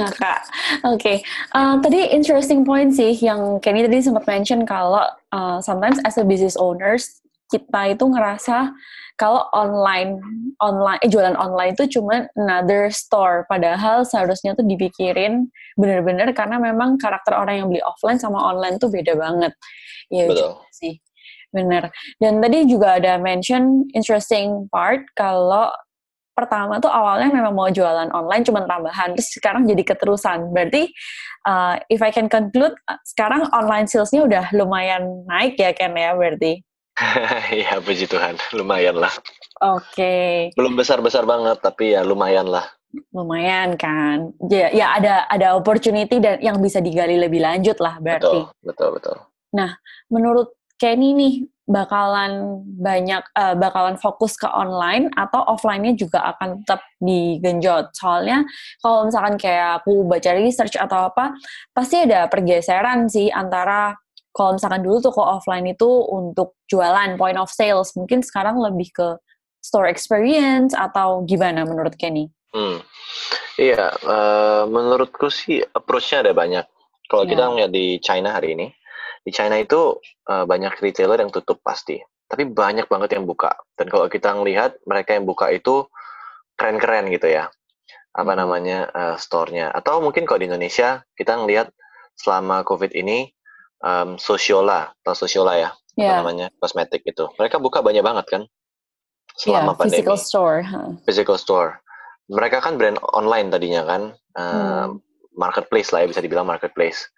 Nah 0.00 0.08
kak, 0.08 0.48
oke. 0.88 0.96
Okay. 0.96 1.16
Uh, 1.52 1.76
tadi 1.84 2.08
interesting 2.16 2.64
point 2.64 2.96
sih 2.96 3.12
yang 3.20 3.60
Kenny 3.60 3.84
tadi 3.84 4.00
sempat 4.00 4.24
mention 4.24 4.64
kalau 4.64 5.04
uh, 5.36 5.58
sometimes 5.60 6.00
as 6.08 6.16
a 6.16 6.24
business 6.24 6.56
owners 6.56 7.20
kita 7.46 7.94
itu 7.94 8.04
ngerasa 8.10 8.74
kalau 9.16 9.48
online 9.56 10.20
online 10.60 11.00
eh, 11.00 11.08
jualan 11.08 11.36
online 11.38 11.72
itu 11.72 11.98
cuma 11.98 12.28
another 12.36 12.92
store. 12.92 13.48
Padahal 13.48 14.04
seharusnya 14.04 14.52
tuh 14.52 14.66
dipikirin 14.66 15.48
bener-bener 15.80 16.34
karena 16.36 16.60
memang 16.60 17.00
karakter 17.00 17.32
orang 17.32 17.64
yang 17.64 17.66
beli 17.72 17.82
offline 17.86 18.20
sama 18.20 18.42
online 18.42 18.76
tuh 18.76 18.92
beda 18.92 19.16
banget. 19.16 19.52
Ya 20.12 20.28
Betul. 20.28 20.60
sih. 20.74 20.94
Bener. 21.54 21.88
Dan 22.20 22.44
tadi 22.44 22.68
juga 22.68 23.00
ada 23.00 23.16
mention 23.16 23.88
interesting 23.96 24.68
part 24.68 25.06
kalau 25.16 25.72
pertama 26.36 26.76
tuh 26.76 26.92
awalnya 26.92 27.32
memang 27.32 27.56
mau 27.56 27.72
jualan 27.72 28.12
online 28.12 28.44
cuma 28.44 28.68
tambahan 28.68 29.16
terus 29.16 29.32
sekarang 29.32 29.64
jadi 29.64 29.80
keterusan. 29.96 30.52
Berarti 30.52 30.92
uh, 31.48 31.80
if 31.88 32.04
I 32.04 32.12
can 32.12 32.28
conclude 32.28 32.76
sekarang 33.08 33.48
online 33.56 33.88
salesnya 33.88 34.28
udah 34.28 34.44
lumayan 34.52 35.24
naik 35.24 35.56
ya 35.56 35.72
Ken 35.72 35.96
ya 35.96 36.12
berarti 36.12 36.60
Iya, 37.56 37.80
puji 37.84 38.08
Tuhan. 38.08 38.40
Lumayan 38.56 38.96
lah. 38.96 39.12
Oke. 39.60 39.92
Okay. 39.92 40.32
Belum 40.56 40.76
besar-besar 40.76 41.24
banget, 41.28 41.60
tapi 41.60 41.92
ya 41.96 42.04
lumayan 42.04 42.48
lah. 42.48 42.64
Lumayan 43.12 43.76
kan. 43.76 44.32
Ya, 44.48 44.72
ya 44.72 44.96
ada 44.96 45.28
ada 45.28 45.56
opportunity 45.56 46.16
dan 46.16 46.40
yang 46.40 46.56
bisa 46.60 46.80
digali 46.80 47.20
lebih 47.20 47.44
lanjut 47.44 47.76
lah 47.80 48.00
berarti. 48.00 48.48
Betul, 48.48 48.64
betul, 48.64 48.88
betul. 48.96 49.16
Nah, 49.52 49.76
menurut 50.08 50.56
Kenny 50.76 51.16
nih 51.16 51.34
bakalan 51.66 52.62
banyak 52.78 53.26
uh, 53.34 53.58
bakalan 53.58 53.98
fokus 53.98 54.38
ke 54.38 54.46
online 54.46 55.10
atau 55.18 55.42
offline-nya 55.50 55.98
juga 55.98 56.22
akan 56.36 56.62
tetap 56.62 56.80
digenjot. 57.02 57.90
Soalnya 57.96 58.46
kalau 58.78 59.10
misalkan 59.10 59.34
kayak 59.34 59.82
aku 59.82 60.06
baca 60.06 60.30
research 60.38 60.78
atau 60.78 61.10
apa, 61.10 61.34
pasti 61.74 62.06
ada 62.06 62.30
pergeseran 62.30 63.10
sih 63.10 63.32
antara 63.34 63.98
kalau 64.36 64.60
misalkan 64.60 64.84
dulu 64.84 65.00
toko 65.00 65.24
offline 65.24 65.64
itu 65.64 65.88
untuk 66.12 66.60
jualan 66.68 67.16
point 67.16 67.40
of 67.40 67.48
sales, 67.48 67.96
mungkin 67.96 68.20
sekarang 68.20 68.60
lebih 68.60 68.92
ke 68.92 69.08
store 69.64 69.88
experience 69.88 70.76
atau 70.76 71.24
gimana 71.24 71.64
menurut 71.64 71.96
Kenny? 71.96 72.28
Hmm. 72.52 72.84
Iya, 73.56 73.96
uh, 74.04 74.68
menurutku 74.68 75.32
sih 75.32 75.64
approach-nya 75.64 76.20
ada 76.20 76.36
banyak. 76.36 76.68
Kalau 77.08 77.24
yeah. 77.24 77.32
kita 77.32 77.42
ngeliat 77.48 77.72
di 77.72 77.86
China 78.04 78.36
hari 78.36 78.52
ini, 78.52 78.68
di 79.24 79.32
China 79.32 79.56
itu 79.56 79.96
uh, 80.28 80.44
banyak 80.44 80.76
retailer 80.84 81.16
yang 81.16 81.32
tutup 81.32 81.64
pasti, 81.64 81.96
tapi 82.28 82.44
banyak 82.44 82.84
banget 82.92 83.16
yang 83.16 83.24
buka. 83.24 83.56
Dan 83.72 83.88
kalau 83.88 84.12
kita 84.12 84.36
ngelihat 84.36 84.76
mereka 84.84 85.16
yang 85.16 85.24
buka 85.24 85.48
itu 85.48 85.88
keren-keren 86.60 87.08
gitu 87.08 87.32
ya, 87.32 87.48
apa 88.12 88.32
hmm. 88.36 88.40
namanya 88.44 88.78
uh, 88.92 89.16
store-nya. 89.16 89.72
Atau 89.72 90.04
mungkin 90.04 90.28
kalau 90.28 90.44
di 90.44 90.52
Indonesia 90.52 91.00
kita 91.16 91.40
ngelihat 91.40 91.72
selama 92.20 92.60
COVID 92.68 92.92
ini 92.92 93.35
um, 93.82 94.20
Sosiola 94.20 94.92
atau 95.02 95.14
Sosiola 95.16 95.56
ya 95.58 95.70
yeah. 95.96 96.20
namanya 96.20 96.52
kosmetik 96.60 97.02
itu 97.02 97.26
mereka 97.40 97.56
buka 97.58 97.80
banyak 97.80 98.04
banget 98.04 98.26
kan 98.28 98.42
selama 99.36 99.72
yeah, 99.72 99.76
pandemi 99.76 99.92
physical 99.96 100.18
store 100.20 100.58
huh? 100.62 100.90
physical 101.04 101.36
store 101.40 101.70
mereka 102.28 102.60
kan 102.62 102.76
brand 102.76 103.00
online 103.16 103.48
tadinya 103.50 103.82
kan 103.84 104.02
uh, 104.36 104.86
hmm. 104.92 105.00
marketplace 105.34 105.90
lah 105.90 106.04
ya 106.04 106.10
bisa 106.12 106.22
dibilang 106.22 106.46
marketplace 106.46 107.08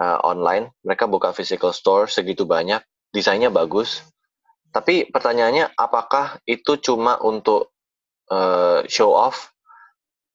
uh, 0.00 0.18
online 0.24 0.72
mereka 0.82 1.06
buka 1.06 1.30
physical 1.36 1.70
store 1.70 2.08
segitu 2.08 2.48
banyak 2.48 2.80
desainnya 3.12 3.52
bagus 3.52 4.02
tapi 4.72 5.04
pertanyaannya 5.12 5.76
apakah 5.76 6.40
itu 6.48 6.80
cuma 6.80 7.20
untuk 7.20 7.76
uh, 8.32 8.80
show 8.88 9.12
off 9.12 9.52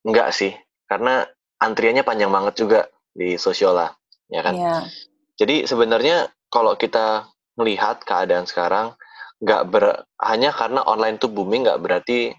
enggak 0.06 0.30
sih 0.30 0.54
karena 0.86 1.26
antriannya 1.58 2.06
panjang 2.06 2.30
banget 2.30 2.54
juga 2.62 2.80
di 3.18 3.34
Sosiola 3.36 3.90
ya 4.30 4.46
kan 4.46 4.54
yeah. 4.54 4.86
Jadi 5.38 5.70
sebenarnya 5.70 6.34
kalau 6.50 6.74
kita 6.74 7.29
melihat 7.58 8.01
keadaan 8.01 8.50
sekarang, 8.50 8.98
nggak 9.41 9.63
ber, 9.70 10.06
hanya 10.22 10.50
karena 10.50 10.82
online 10.86 11.22
itu 11.22 11.29
booming 11.29 11.70
nggak 11.70 11.82
berarti 11.82 12.34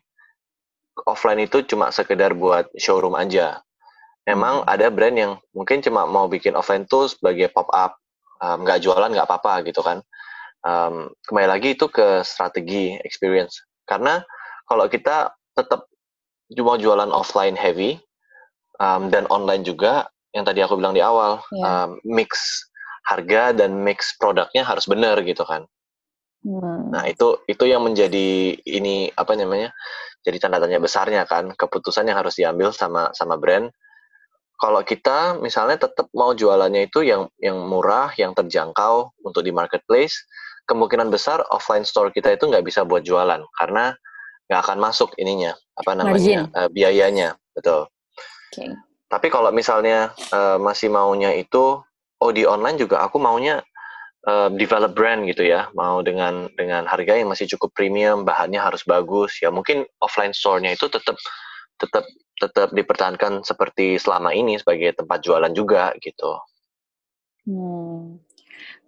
offline 1.06 1.46
itu 1.46 1.62
cuma 1.62 1.94
sekedar 1.94 2.34
buat 2.34 2.66
showroom 2.74 3.14
aja. 3.14 3.62
Memang 4.26 4.66
hmm. 4.66 4.70
ada 4.70 4.86
brand 4.90 5.16
yang 5.16 5.32
mungkin 5.54 5.78
cuma 5.78 6.04
mau 6.10 6.26
bikin 6.26 6.58
offline 6.58 6.84
tuh 6.90 7.06
sebagai 7.06 7.54
pop 7.54 7.70
up, 7.70 7.94
nggak 8.42 8.78
um, 8.78 8.82
jualan 8.82 9.10
nggak 9.14 9.28
apa-apa 9.30 9.62
gitu 9.70 9.80
kan. 9.80 10.02
Um, 10.66 11.14
kembali 11.30 11.48
lagi 11.48 11.78
itu 11.78 11.86
ke 11.86 12.26
strategi 12.26 12.98
experience. 13.06 13.62
Karena 13.86 14.18
kalau 14.66 14.90
kita 14.90 15.30
tetap 15.54 15.86
cuma 16.50 16.76
jualan 16.76 17.14
offline 17.14 17.54
heavy 17.54 18.02
um, 18.82 19.06
dan 19.08 19.24
online 19.30 19.62
juga, 19.62 20.10
yang 20.34 20.44
tadi 20.44 20.60
aku 20.60 20.76
bilang 20.76 20.92
di 20.92 21.00
awal, 21.00 21.40
yeah. 21.54 21.86
um, 21.86 21.90
mix 22.04 22.62
harga 23.08 23.56
dan 23.56 23.80
mix 23.80 24.12
produknya 24.20 24.68
harus 24.68 24.84
benar 24.84 25.16
gitu 25.24 25.40
kan. 25.48 25.64
Hmm. 26.44 26.92
Nah 26.92 27.08
itu 27.08 27.40
itu 27.48 27.64
yang 27.64 27.82
menjadi 27.82 28.54
ini 28.62 29.10
apa 29.16 29.34
namanya 29.34 29.72
jadi 30.22 30.36
tanda 30.38 30.60
tanya 30.60 30.78
besarnya 30.78 31.24
kan 31.24 31.56
keputusan 31.56 32.04
yang 32.04 32.20
harus 32.20 32.36
diambil 32.36 32.70
sama 32.70 33.10
sama 33.16 33.40
brand. 33.40 33.72
Kalau 34.58 34.82
kita 34.82 35.38
misalnya 35.38 35.86
tetap 35.86 36.10
mau 36.12 36.34
jualannya 36.34 36.90
itu 36.90 37.06
yang 37.06 37.30
yang 37.38 37.56
murah, 37.64 38.10
yang 38.18 38.34
terjangkau 38.34 39.14
untuk 39.22 39.46
di 39.46 39.54
marketplace, 39.54 40.18
kemungkinan 40.68 41.08
besar 41.08 41.40
offline 41.48 41.86
store 41.86 42.12
kita 42.12 42.34
itu 42.34 42.44
nggak 42.50 42.66
bisa 42.66 42.84
buat 42.84 43.06
jualan 43.06 43.40
karena 43.56 43.94
nggak 44.50 44.60
akan 44.66 44.78
masuk 44.80 45.14
ininya 45.20 45.54
apa 45.78 45.92
namanya 45.94 46.50
uh, 46.52 46.68
biayanya 46.68 47.38
betul. 47.54 47.86
Okay. 48.52 48.74
Tapi 49.08 49.26
kalau 49.32 49.48
misalnya 49.54 50.12
uh, 50.34 50.60
masih 50.60 50.92
maunya 50.92 51.32
itu 51.32 51.80
oh 52.22 52.30
di 52.34 52.42
online 52.46 52.78
juga 52.78 53.02
aku 53.04 53.18
maunya 53.22 53.62
uh, 54.26 54.50
develop 54.52 54.94
brand 54.94 55.24
gitu 55.26 55.46
ya, 55.46 55.70
mau 55.74 56.02
dengan 56.02 56.50
dengan 56.58 56.84
harga 56.84 57.14
yang 57.14 57.30
masih 57.30 57.46
cukup 57.56 57.72
premium, 57.74 58.26
bahannya 58.26 58.58
harus 58.58 58.82
bagus. 58.84 59.38
Ya 59.38 59.48
mungkin 59.48 59.86
offline 60.02 60.34
store-nya 60.34 60.74
itu 60.74 60.90
tetap 60.90 61.16
tetap 61.78 62.04
tetap 62.38 62.70
dipertahankan 62.70 63.42
seperti 63.42 63.98
selama 63.98 64.30
ini 64.30 64.58
sebagai 64.58 64.94
tempat 64.94 65.22
jualan 65.26 65.50
juga 65.54 65.90
gitu. 65.98 66.38
Hmm. 67.48 68.22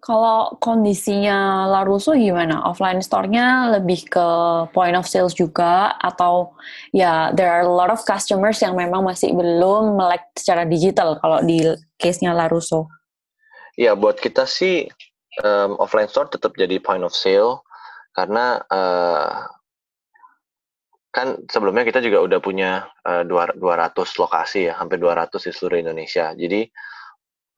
Kalau 0.01 0.57
kondisinya 0.65 1.69
Laruso 1.69 2.17
gimana? 2.17 2.65
Offline 2.65 3.05
store-nya 3.05 3.69
lebih 3.77 4.09
ke 4.09 4.29
point 4.73 4.97
of 4.97 5.05
sales 5.05 5.37
juga 5.37 5.93
atau 6.01 6.57
ya 6.97 7.29
there 7.37 7.53
are 7.53 7.69
a 7.69 7.69
lot 7.69 7.93
of 7.93 8.01
customers 8.09 8.57
yang 8.65 8.73
memang 8.81 9.05
masih 9.05 9.37
belum 9.37 10.01
melek 10.01 10.25
secara 10.33 10.65
digital 10.65 11.21
kalau 11.21 11.45
di 11.45 11.61
case-nya 12.01 12.33
Laruso? 12.33 12.89
Ya, 13.79 13.95
buat 13.95 14.19
kita 14.19 14.47
sih 14.49 14.91
um, 15.43 15.79
offline 15.79 16.11
store 16.11 16.31
tetap 16.31 16.55
jadi 16.59 16.83
point 16.83 17.05
of 17.05 17.15
sale 17.15 17.63
karena 18.15 18.59
uh, 18.67 19.47
kan 21.11 21.43
sebelumnya 21.51 21.83
kita 21.83 21.99
juga 22.03 22.23
udah 22.23 22.39
punya 22.39 22.87
uh, 23.03 23.27
200 23.27 23.59
lokasi 23.95 24.71
ya, 24.71 24.79
hampir 24.79 25.03
200 25.03 25.31
di 25.43 25.51
seluruh 25.51 25.79
Indonesia. 25.83 26.31
Jadi 26.35 26.71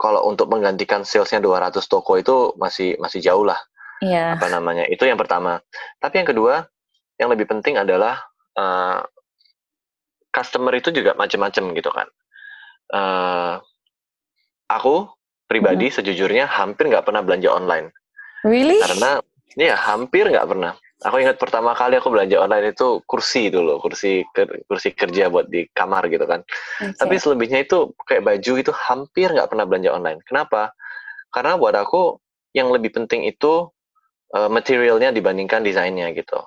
kalau 0.00 0.26
untuk 0.26 0.50
menggantikan 0.50 1.06
salesnya 1.06 1.38
200 1.38 1.78
toko 1.86 2.18
itu 2.18 2.56
masih 2.58 2.98
masih 2.98 3.22
jauh 3.22 3.46
lah. 3.46 3.60
Yeah. 4.02 4.34
Apa 4.34 4.50
namanya? 4.50 4.88
Itu 4.90 5.06
yang 5.06 5.20
pertama. 5.20 5.62
Tapi 6.02 6.24
yang 6.24 6.28
kedua, 6.28 6.66
yang 7.22 7.30
lebih 7.30 7.46
penting 7.46 7.78
adalah 7.78 8.18
uh, 8.58 9.04
customer 10.34 10.74
itu 10.74 10.90
juga 10.90 11.14
macam-macam 11.14 11.64
gitu 11.76 11.90
kan. 11.92 12.08
Uh, 12.92 13.54
aku 14.66 15.06
pribadi 15.52 15.92
hmm. 15.92 15.96
sejujurnya 16.00 16.48
hampir 16.48 16.88
nggak 16.88 17.04
pernah 17.04 17.20
belanja 17.20 17.52
online. 17.52 17.92
Really? 18.48 18.80
Karena 18.80 19.20
ya 19.52 19.76
hampir 19.76 20.32
nggak 20.32 20.48
pernah. 20.48 20.72
Aku 21.02 21.18
ingat 21.18 21.36
pertama 21.36 21.74
kali 21.74 21.98
aku 21.98 22.14
belanja 22.14 22.38
online 22.38 22.72
itu 22.72 23.02
kursi 23.04 23.50
dulu, 23.52 23.82
kursi 23.82 24.22
kursi 24.70 24.94
kerja 24.96 25.28
buat 25.28 25.50
di 25.50 25.68
kamar 25.74 26.08
gitu 26.08 26.24
kan. 26.24 26.40
Okay. 26.80 26.94
Tapi 26.96 27.14
selebihnya 27.20 27.66
itu 27.66 27.92
kayak 28.06 28.22
baju 28.22 28.52
itu 28.56 28.72
hampir 28.72 29.28
nggak 29.28 29.50
pernah 29.50 29.66
belanja 29.68 29.90
online. 29.92 30.22
Kenapa? 30.24 30.72
Karena 31.34 31.58
buat 31.58 31.74
aku 31.74 32.22
yang 32.54 32.70
lebih 32.70 32.94
penting 32.94 33.26
itu 33.26 33.68
uh, 34.32 34.48
materialnya 34.48 35.10
dibandingkan 35.10 35.66
desainnya 35.66 36.14
gitu. 36.14 36.38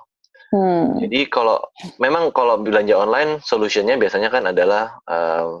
Hmm. 0.56 0.96
Jadi 1.04 1.28
kalau 1.28 1.60
memang 2.00 2.32
kalau 2.32 2.56
belanja 2.56 2.96
online 2.96 3.44
solusinya 3.44 3.98
biasanya 4.00 4.32
kan 4.32 4.48
adalah 4.48 4.96
uh, 5.04 5.60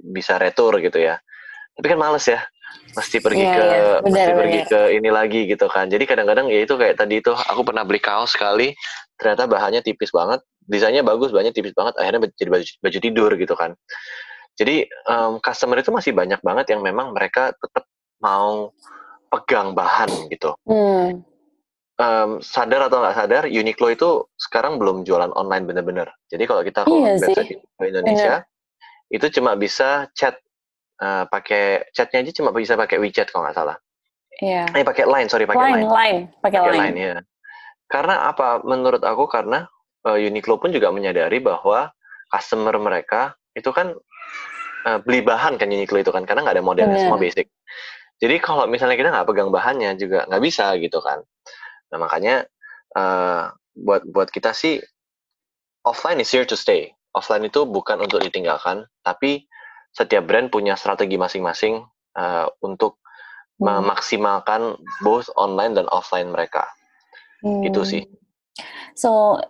bisa 0.00 0.40
retur 0.40 0.80
gitu 0.80 0.96
ya. 0.96 1.20
Tapi 1.76 1.86
kan 1.92 2.00
males 2.00 2.24
ya 2.24 2.40
mesti 2.96 3.16
pergi 3.22 3.44
yeah, 3.44 3.54
ke 3.54 3.64
yeah. 3.64 3.72
Benar, 3.74 4.00
mesti 4.02 4.20
benar. 4.20 4.38
pergi 4.40 4.60
ke 4.66 4.80
ini 4.98 5.10
lagi 5.10 5.40
gitu 5.46 5.66
kan 5.70 5.86
jadi 5.86 6.04
kadang-kadang 6.06 6.46
ya 6.50 6.66
itu 6.66 6.74
kayak 6.74 6.98
tadi 6.98 7.22
itu 7.22 7.32
aku 7.32 7.62
pernah 7.62 7.82
beli 7.86 8.02
kaos 8.02 8.34
sekali 8.34 8.74
ternyata 9.20 9.46
bahannya 9.46 9.80
tipis 9.84 10.10
banget 10.10 10.42
desainnya 10.66 11.02
bagus 11.02 11.30
banyak 11.34 11.54
tipis 11.54 11.74
banget 11.74 11.98
akhirnya 11.98 12.30
jadi 12.38 12.50
baju, 12.50 12.64
baju 12.82 12.98
tidur 12.98 13.30
gitu 13.34 13.54
kan 13.58 13.74
jadi 14.60 14.84
um, 15.08 15.40
customer 15.40 15.80
itu 15.80 15.88
masih 15.88 16.12
banyak 16.12 16.40
banget 16.44 16.76
yang 16.76 16.84
memang 16.84 17.16
mereka 17.16 17.56
tetap 17.56 17.88
mau 18.20 18.68
pegang 19.32 19.72
bahan 19.72 20.10
gitu. 20.28 20.52
Hmm. 20.68 21.24
Um, 22.00 22.30
sadar 22.40 22.88
atau 22.88 23.04
nggak 23.04 23.16
sadar, 23.16 23.44
Uniqlo 23.48 23.92
itu 23.92 24.24
sekarang 24.36 24.80
belum 24.80 25.04
jualan 25.04 25.32
online 25.36 25.68
bener-bener. 25.68 26.08
Jadi 26.32 26.44
kalau 26.48 26.64
kita 26.64 26.88
ke 26.88 26.92
iya 26.92 27.16
website 27.20 27.60
Indonesia, 27.80 28.34
Bener. 28.40 29.12
itu 29.12 29.26
cuma 29.40 29.52
bisa 29.56 30.08
chat 30.16 30.36
uh, 31.00 31.24
pakai 31.26 31.90
chatnya 31.96 32.22
aja 32.22 32.32
cuma 32.36 32.52
bisa 32.54 32.76
pakai 32.76 33.00
WeChat 33.00 33.32
kalau 33.32 33.48
nggak 33.48 33.56
salah. 33.56 33.76
Iya. 34.40 34.68
Eh 34.72 34.84
pakai 34.86 35.04
Line, 35.04 35.28
sorry 35.28 35.44
pakai 35.44 35.60
Line. 35.60 35.84
Line, 35.84 35.90
line. 35.90 36.20
pakai 36.40 36.58
Line. 36.60 36.80
line 36.80 36.96
ya. 36.96 37.16
Karena 37.90 38.30
apa? 38.30 38.62
Menurut 38.62 39.02
aku 39.02 39.26
karena 39.26 39.66
uh, 40.06 40.16
Uniqlo 40.16 40.62
pun 40.62 40.70
juga 40.70 40.88
menyadari 40.94 41.42
bahwa 41.42 41.90
customer 42.30 42.76
mereka 42.78 43.34
itu 43.52 43.68
kan 43.74 43.92
uh, 44.86 44.98
beli 45.02 45.20
bahan 45.26 45.58
kan 45.58 45.68
Uniqlo 45.68 46.00
itu 46.00 46.12
kan 46.14 46.22
karena 46.24 46.46
nggak 46.46 46.56
ada 46.60 46.64
modelnya 46.64 46.96
semua 47.00 47.18
basic. 47.18 47.50
Jadi 48.20 48.36
kalau 48.38 48.68
misalnya 48.68 49.00
kita 49.00 49.10
nggak 49.10 49.28
pegang 49.28 49.50
bahannya 49.50 49.96
juga 49.96 50.28
nggak 50.28 50.42
bisa 50.44 50.76
gitu 50.78 51.00
kan. 51.00 51.24
Nah 51.90 51.98
makanya 51.98 52.46
uh, 52.94 53.50
buat 53.74 54.04
buat 54.12 54.28
kita 54.28 54.52
sih 54.52 54.78
offline 55.84 56.20
is 56.20 56.30
here 56.30 56.46
to 56.46 56.54
stay. 56.54 56.92
Offline 57.10 57.42
itu 57.42 57.66
bukan 57.66 57.98
untuk 57.98 58.22
ditinggalkan, 58.22 58.86
tapi 59.02 59.50
setiap 59.90 60.26
brand 60.26 60.48
punya 60.50 60.78
strategi 60.78 61.18
masing-masing 61.18 61.82
uh, 62.16 62.46
untuk 62.62 62.98
hmm. 63.58 63.66
memaksimalkan 63.66 64.78
both 65.02 65.28
online 65.34 65.74
dan 65.74 65.86
offline 65.90 66.30
mereka. 66.30 66.66
Hmm. 67.42 67.64
Itu 67.66 67.82
sih. 67.82 68.06
So 68.94 69.40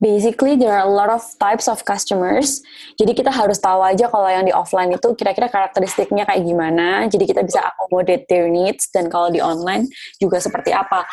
basically 0.00 0.56
there 0.60 0.76
are 0.76 0.84
a 0.84 0.92
lot 0.92 1.08
of 1.08 1.24
types 1.40 1.66
of 1.66 1.80
customers. 1.88 2.60
Jadi 3.00 3.16
kita 3.16 3.32
harus 3.32 3.56
tahu 3.56 3.80
aja 3.80 4.08
kalau 4.12 4.28
yang 4.28 4.44
di 4.44 4.52
offline 4.52 4.92
itu 4.92 5.16
kira-kira 5.16 5.48
karakteristiknya 5.48 6.28
kayak 6.28 6.44
gimana. 6.44 7.08
Jadi 7.08 7.24
kita 7.24 7.40
bisa 7.40 7.64
accommodate 7.64 8.28
their 8.28 8.52
needs 8.52 8.92
dan 8.92 9.08
kalau 9.08 9.32
di 9.32 9.40
online 9.40 9.88
juga 10.20 10.38
seperti 10.38 10.76
apa. 10.76 11.08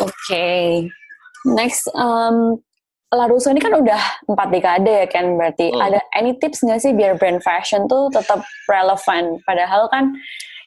Oke. 0.00 0.08
Okay. 0.08 0.64
Next, 1.42 1.90
um, 1.92 2.62
Laruso 3.12 3.52
ini 3.52 3.60
kan 3.60 3.76
udah 3.76 4.24
empat 4.24 4.48
dekade 4.48 5.04
ya 5.04 5.06
kan 5.06 5.36
berarti 5.36 5.68
hmm. 5.68 5.84
ada 5.84 6.00
any 6.16 6.32
tips 6.40 6.64
nggak 6.64 6.80
sih 6.80 6.96
biar 6.96 7.20
brand 7.20 7.44
fashion 7.44 7.84
tuh 7.84 8.08
tetap 8.08 8.40
relevan? 8.64 9.36
Padahal 9.44 9.84
kan 9.92 10.16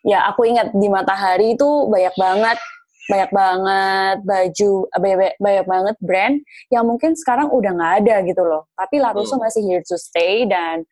ya 0.05 0.21
aku 0.29 0.45
ingat 0.45 0.69
di 0.77 0.85
Matahari 0.85 1.57
itu 1.57 1.89
banyak 1.89 2.13
banget 2.13 2.57
banyak 3.05 3.31
banget 3.33 4.17
baju 4.25 4.73
banyak, 4.97 5.17
banyak 5.37 5.65
banget 5.65 5.95
brand 6.01 6.35
yang 6.69 6.85
mungkin 6.85 7.17
sekarang 7.17 7.49
udah 7.49 7.71
nggak 7.73 7.93
ada 8.05 8.15
gitu 8.29 8.41
loh. 8.45 8.69
Tapi 8.77 9.01
Larusso 9.01 9.41
hmm. 9.41 9.43
masih 9.49 9.61
here 9.65 9.81
to 9.81 9.97
stay 9.97 10.45
dan 10.45 10.85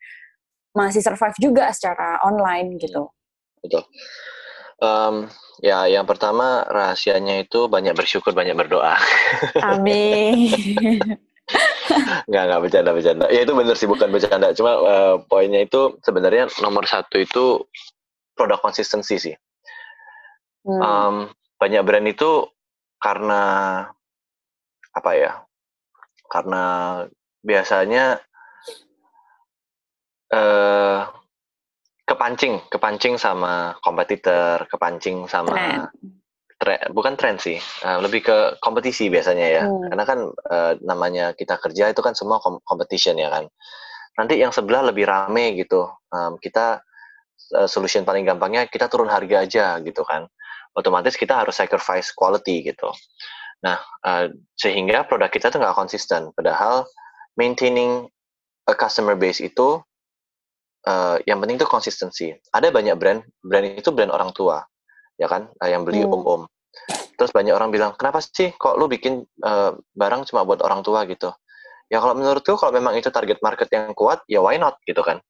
masih 0.74 1.06
survive 1.06 1.38
juga 1.38 1.70
secara 1.70 2.18
online 2.26 2.82
gitu. 2.82 3.14
Betul. 3.62 3.86
Um, 4.82 5.30
ya 5.62 5.86
yang 5.86 6.02
pertama 6.02 6.66
rahasianya 6.66 7.46
itu 7.46 7.70
banyak 7.70 7.94
bersyukur 7.94 8.34
banyak 8.34 8.58
berdoa. 8.58 8.98
Amin 9.62 10.50
nggak 12.30 12.42
nggak 12.48 12.60
bercanda 12.64 12.90
bercanda 12.96 13.26
ya 13.28 13.44
itu 13.44 13.52
benar 13.52 13.76
sih 13.76 13.88
bukan 13.88 14.08
bercanda 14.08 14.56
cuma 14.56 14.72
uh, 14.80 15.16
poinnya 15.28 15.64
itu 15.64 16.00
sebenarnya 16.00 16.48
nomor 16.64 16.88
satu 16.88 17.20
itu 17.20 17.60
produk 18.32 18.58
konsistensi 18.58 19.20
sih 19.20 19.34
hmm. 20.64 20.80
um, 20.80 21.16
banyak 21.60 21.82
brand 21.84 22.08
itu 22.08 22.48
karena 23.04 23.42
apa 24.94 25.10
ya? 25.18 25.32
Karena 26.30 26.64
biasanya 27.44 28.16
eh, 30.32 31.00
kepancing, 32.08 32.64
kepancing 32.72 33.20
sama 33.20 33.76
kompetitor, 33.84 34.64
kepancing 34.70 35.28
sama 35.28 35.90
tren, 36.64 36.80
bukan 36.96 37.20
tren 37.20 37.36
sih, 37.36 37.60
uh, 37.84 38.00
lebih 38.00 38.24
ke 38.24 38.36
kompetisi 38.64 39.12
biasanya 39.12 39.46
ya. 39.52 39.64
Hmm. 39.68 39.92
Karena 39.92 40.04
kan 40.08 40.18
uh, 40.48 40.72
namanya 40.80 41.36
kita 41.36 41.60
kerja 41.60 41.92
itu 41.92 42.00
kan 42.00 42.16
semua 42.16 42.40
kom 42.40 42.64
competition 42.64 43.20
ya 43.20 43.28
kan. 43.28 43.44
Nanti 44.16 44.40
yang 44.40 44.56
sebelah 44.56 44.88
lebih 44.88 45.04
rame 45.04 45.60
gitu, 45.60 45.84
um, 46.08 46.40
kita 46.40 46.80
uh, 47.52 47.68
solution 47.68 48.08
paling 48.08 48.24
gampangnya 48.24 48.64
kita 48.64 48.88
turun 48.88 49.12
harga 49.12 49.44
aja 49.44 49.76
gitu 49.84 50.00
kan 50.08 50.24
otomatis 50.74 51.14
kita 51.14 51.46
harus 51.46 51.54
sacrifice 51.54 52.10
quality 52.10 52.74
gitu. 52.74 52.90
Nah, 53.62 53.78
uh, 54.04 54.28
sehingga 54.58 55.06
produk 55.06 55.30
kita 55.30 55.48
tuh 55.48 55.62
nggak 55.62 55.78
konsisten. 55.78 56.34
Padahal 56.34 56.84
maintaining 57.38 58.10
a 58.68 58.74
customer 58.74 59.16
base 59.16 59.40
itu 59.40 59.80
uh, 60.84 61.16
yang 61.24 61.40
penting 61.40 61.56
tuh 61.56 61.70
konsistensi. 61.70 62.34
Ada 62.52 62.74
banyak 62.74 62.98
brand, 62.98 63.22
brand 63.40 63.66
itu 63.78 63.88
brand 63.94 64.12
orang 64.12 64.34
tua, 64.36 64.60
ya 65.16 65.30
kan, 65.30 65.48
uh, 65.62 65.68
yang 65.70 65.86
beli 65.86 66.04
hmm. 66.04 66.12
Terus 67.14 67.30
banyak 67.30 67.54
orang 67.54 67.70
bilang, 67.70 67.92
kenapa 67.94 68.18
sih 68.20 68.50
kok 68.54 68.76
lu 68.76 68.90
bikin 68.90 69.22
uh, 69.42 69.72
barang 69.94 70.26
cuma 70.30 70.42
buat 70.42 70.60
orang 70.62 70.82
tua 70.82 71.06
gitu? 71.06 71.30
Ya 71.92 72.00
kalau 72.00 72.16
menurutku 72.16 72.56
kalau 72.56 72.72
memang 72.74 72.96
itu 72.98 73.12
target 73.12 73.38
market 73.44 73.68
yang 73.70 73.92
kuat, 73.94 74.24
ya 74.26 74.40
why 74.42 74.58
not 74.58 74.80
gitu 74.88 75.04
kan? 75.04 75.20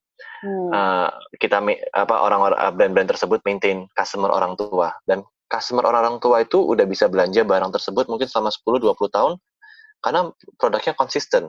Hmm. 0.44 0.70
Uh, 0.70 1.08
kita 1.40 1.60
apa 1.96 2.14
orang-orang 2.20 2.58
brand-brand 2.76 3.10
tersebut 3.10 3.40
maintain 3.42 3.88
customer 3.96 4.30
orang 4.30 4.54
tua 4.54 4.92
dan 5.08 5.24
customer 5.48 5.84
orang-orang 5.84 6.20
tua 6.22 6.44
itu 6.44 6.60
udah 6.60 6.84
bisa 6.84 7.10
belanja 7.10 7.42
barang 7.42 7.72
tersebut 7.74 8.08
mungkin 8.08 8.28
selama 8.28 8.50
10-20 8.52 8.94
tahun 9.10 9.32
karena 10.04 10.20
produknya 10.60 10.94
konsisten. 10.94 11.48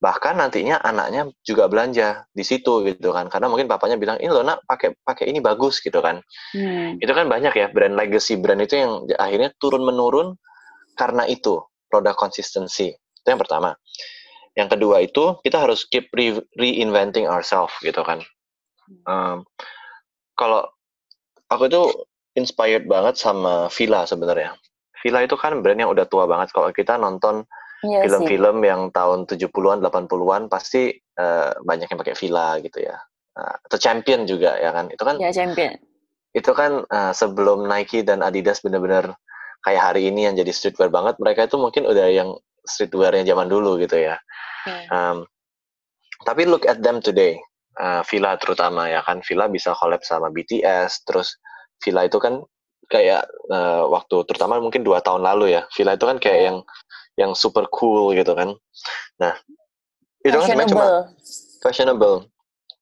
Bahkan 0.00 0.40
nantinya 0.40 0.80
anaknya 0.80 1.28
juga 1.44 1.68
belanja 1.68 2.24
di 2.32 2.40
situ 2.40 2.80
gitu 2.88 3.12
kan. 3.12 3.28
Karena 3.28 3.52
mungkin 3.52 3.68
bapaknya 3.68 4.00
bilang, 4.00 4.16
"Ini 4.16 4.32
loh 4.32 4.40
nak, 4.40 4.64
pakai 4.64 4.96
pakai 5.04 5.28
ini 5.28 5.44
bagus." 5.44 5.84
gitu 5.84 6.00
kan. 6.00 6.24
Hmm. 6.56 6.96
Itu 6.96 7.12
kan 7.12 7.28
banyak 7.28 7.52
ya 7.52 7.68
brand 7.68 7.94
legacy 8.00 8.40
brand 8.40 8.64
itu 8.64 8.80
yang 8.80 9.04
akhirnya 9.20 9.52
turun 9.60 9.84
menurun 9.84 10.40
karena 10.96 11.28
itu, 11.28 11.60
produk 11.92 12.16
konsistensi. 12.16 12.88
Itu 12.92 13.28
yang 13.28 13.40
pertama. 13.40 13.76
Yang 14.56 14.68
kedua 14.76 14.96
itu 15.04 15.36
kita 15.44 15.68
harus 15.68 15.84
keep 15.86 16.08
re 16.16 16.40
reinventing 16.56 17.28
ourselves 17.28 17.76
gitu 17.84 18.00
kan. 18.00 18.24
Um, 19.06 19.46
kalau 20.34 20.66
aku 21.52 21.68
itu 21.68 21.82
inspired 22.34 22.88
banget 22.88 23.20
sama 23.20 23.68
Villa 23.68 24.08
sebenarnya. 24.08 24.56
Villa 25.04 25.24
itu 25.24 25.36
kan 25.36 25.60
brand 25.60 25.80
yang 25.80 25.92
udah 25.92 26.08
tua 26.08 26.24
banget. 26.24 26.52
Kalau 26.56 26.72
kita 26.72 26.96
nonton 26.96 27.44
iya 27.84 28.04
film-film 28.04 28.60
yang 28.64 28.92
tahun 28.92 29.24
70-an, 29.24 29.80
80-an 29.84 30.42
pasti 30.52 30.92
uh, 31.16 31.56
banyak 31.64 31.88
yang 31.88 32.00
pakai 32.00 32.16
Villa 32.16 32.60
gitu 32.60 32.78
ya. 32.84 32.96
Uh, 33.36 33.54
atau 33.68 33.78
Champion 33.78 34.28
juga 34.28 34.58
ya 34.60 34.70
kan. 34.74 34.90
Itu 34.92 35.02
kan 35.06 35.16
Ya, 35.16 35.32
Champion. 35.32 35.76
Itu 36.36 36.52
kan 36.54 36.84
uh, 36.86 37.12
sebelum 37.14 37.66
Nike 37.66 38.04
dan 38.04 38.20
Adidas 38.20 38.60
bener-bener 38.62 39.16
kayak 39.64 39.82
hari 39.92 40.08
ini 40.08 40.28
yang 40.28 40.34
jadi 40.36 40.52
streetwear 40.52 40.88
banget, 40.88 41.16
mereka 41.20 41.48
itu 41.48 41.56
mungkin 41.60 41.84
udah 41.88 42.06
yang 42.08 42.36
streetwear-nya 42.64 43.24
zaman 43.28 43.48
dulu 43.48 43.80
gitu 43.80 43.96
ya. 43.96 44.16
Yeah. 44.68 44.84
Um, 44.92 45.18
tapi 46.24 46.44
look 46.44 46.68
at 46.68 46.84
them 46.84 47.00
today. 47.00 47.40
Uh, 47.80 48.04
Villa 48.04 48.36
terutama 48.36 48.92
ya 48.92 49.00
kan 49.00 49.24
Villa 49.24 49.48
bisa 49.48 49.72
collab 49.72 50.04
sama 50.04 50.28
BTS 50.28 51.06
terus 51.08 51.38
Villa 51.80 52.04
itu 52.04 52.20
kan 52.20 52.44
kayak 52.90 53.24
uh, 53.48 53.86
waktu 53.88 54.26
terutama 54.26 54.58
mungkin 54.58 54.82
dua 54.82 55.00
tahun 55.00 55.22
lalu 55.22 55.54
ya 55.54 55.62
Villa 55.72 55.94
itu 55.94 56.04
kan 56.04 56.18
kayak 56.18 56.36
yeah. 56.36 56.46
yang 56.50 56.58
yang 57.20 57.36
super 57.36 57.68
cool 57.76 58.16
gitu 58.16 58.32
kan. 58.32 58.56
Nah 59.20 59.36
itu 60.24 60.36
kan 60.36 60.48
sebenarnya 60.48 60.72
cuma 60.72 60.86
fashionable. 61.60 62.24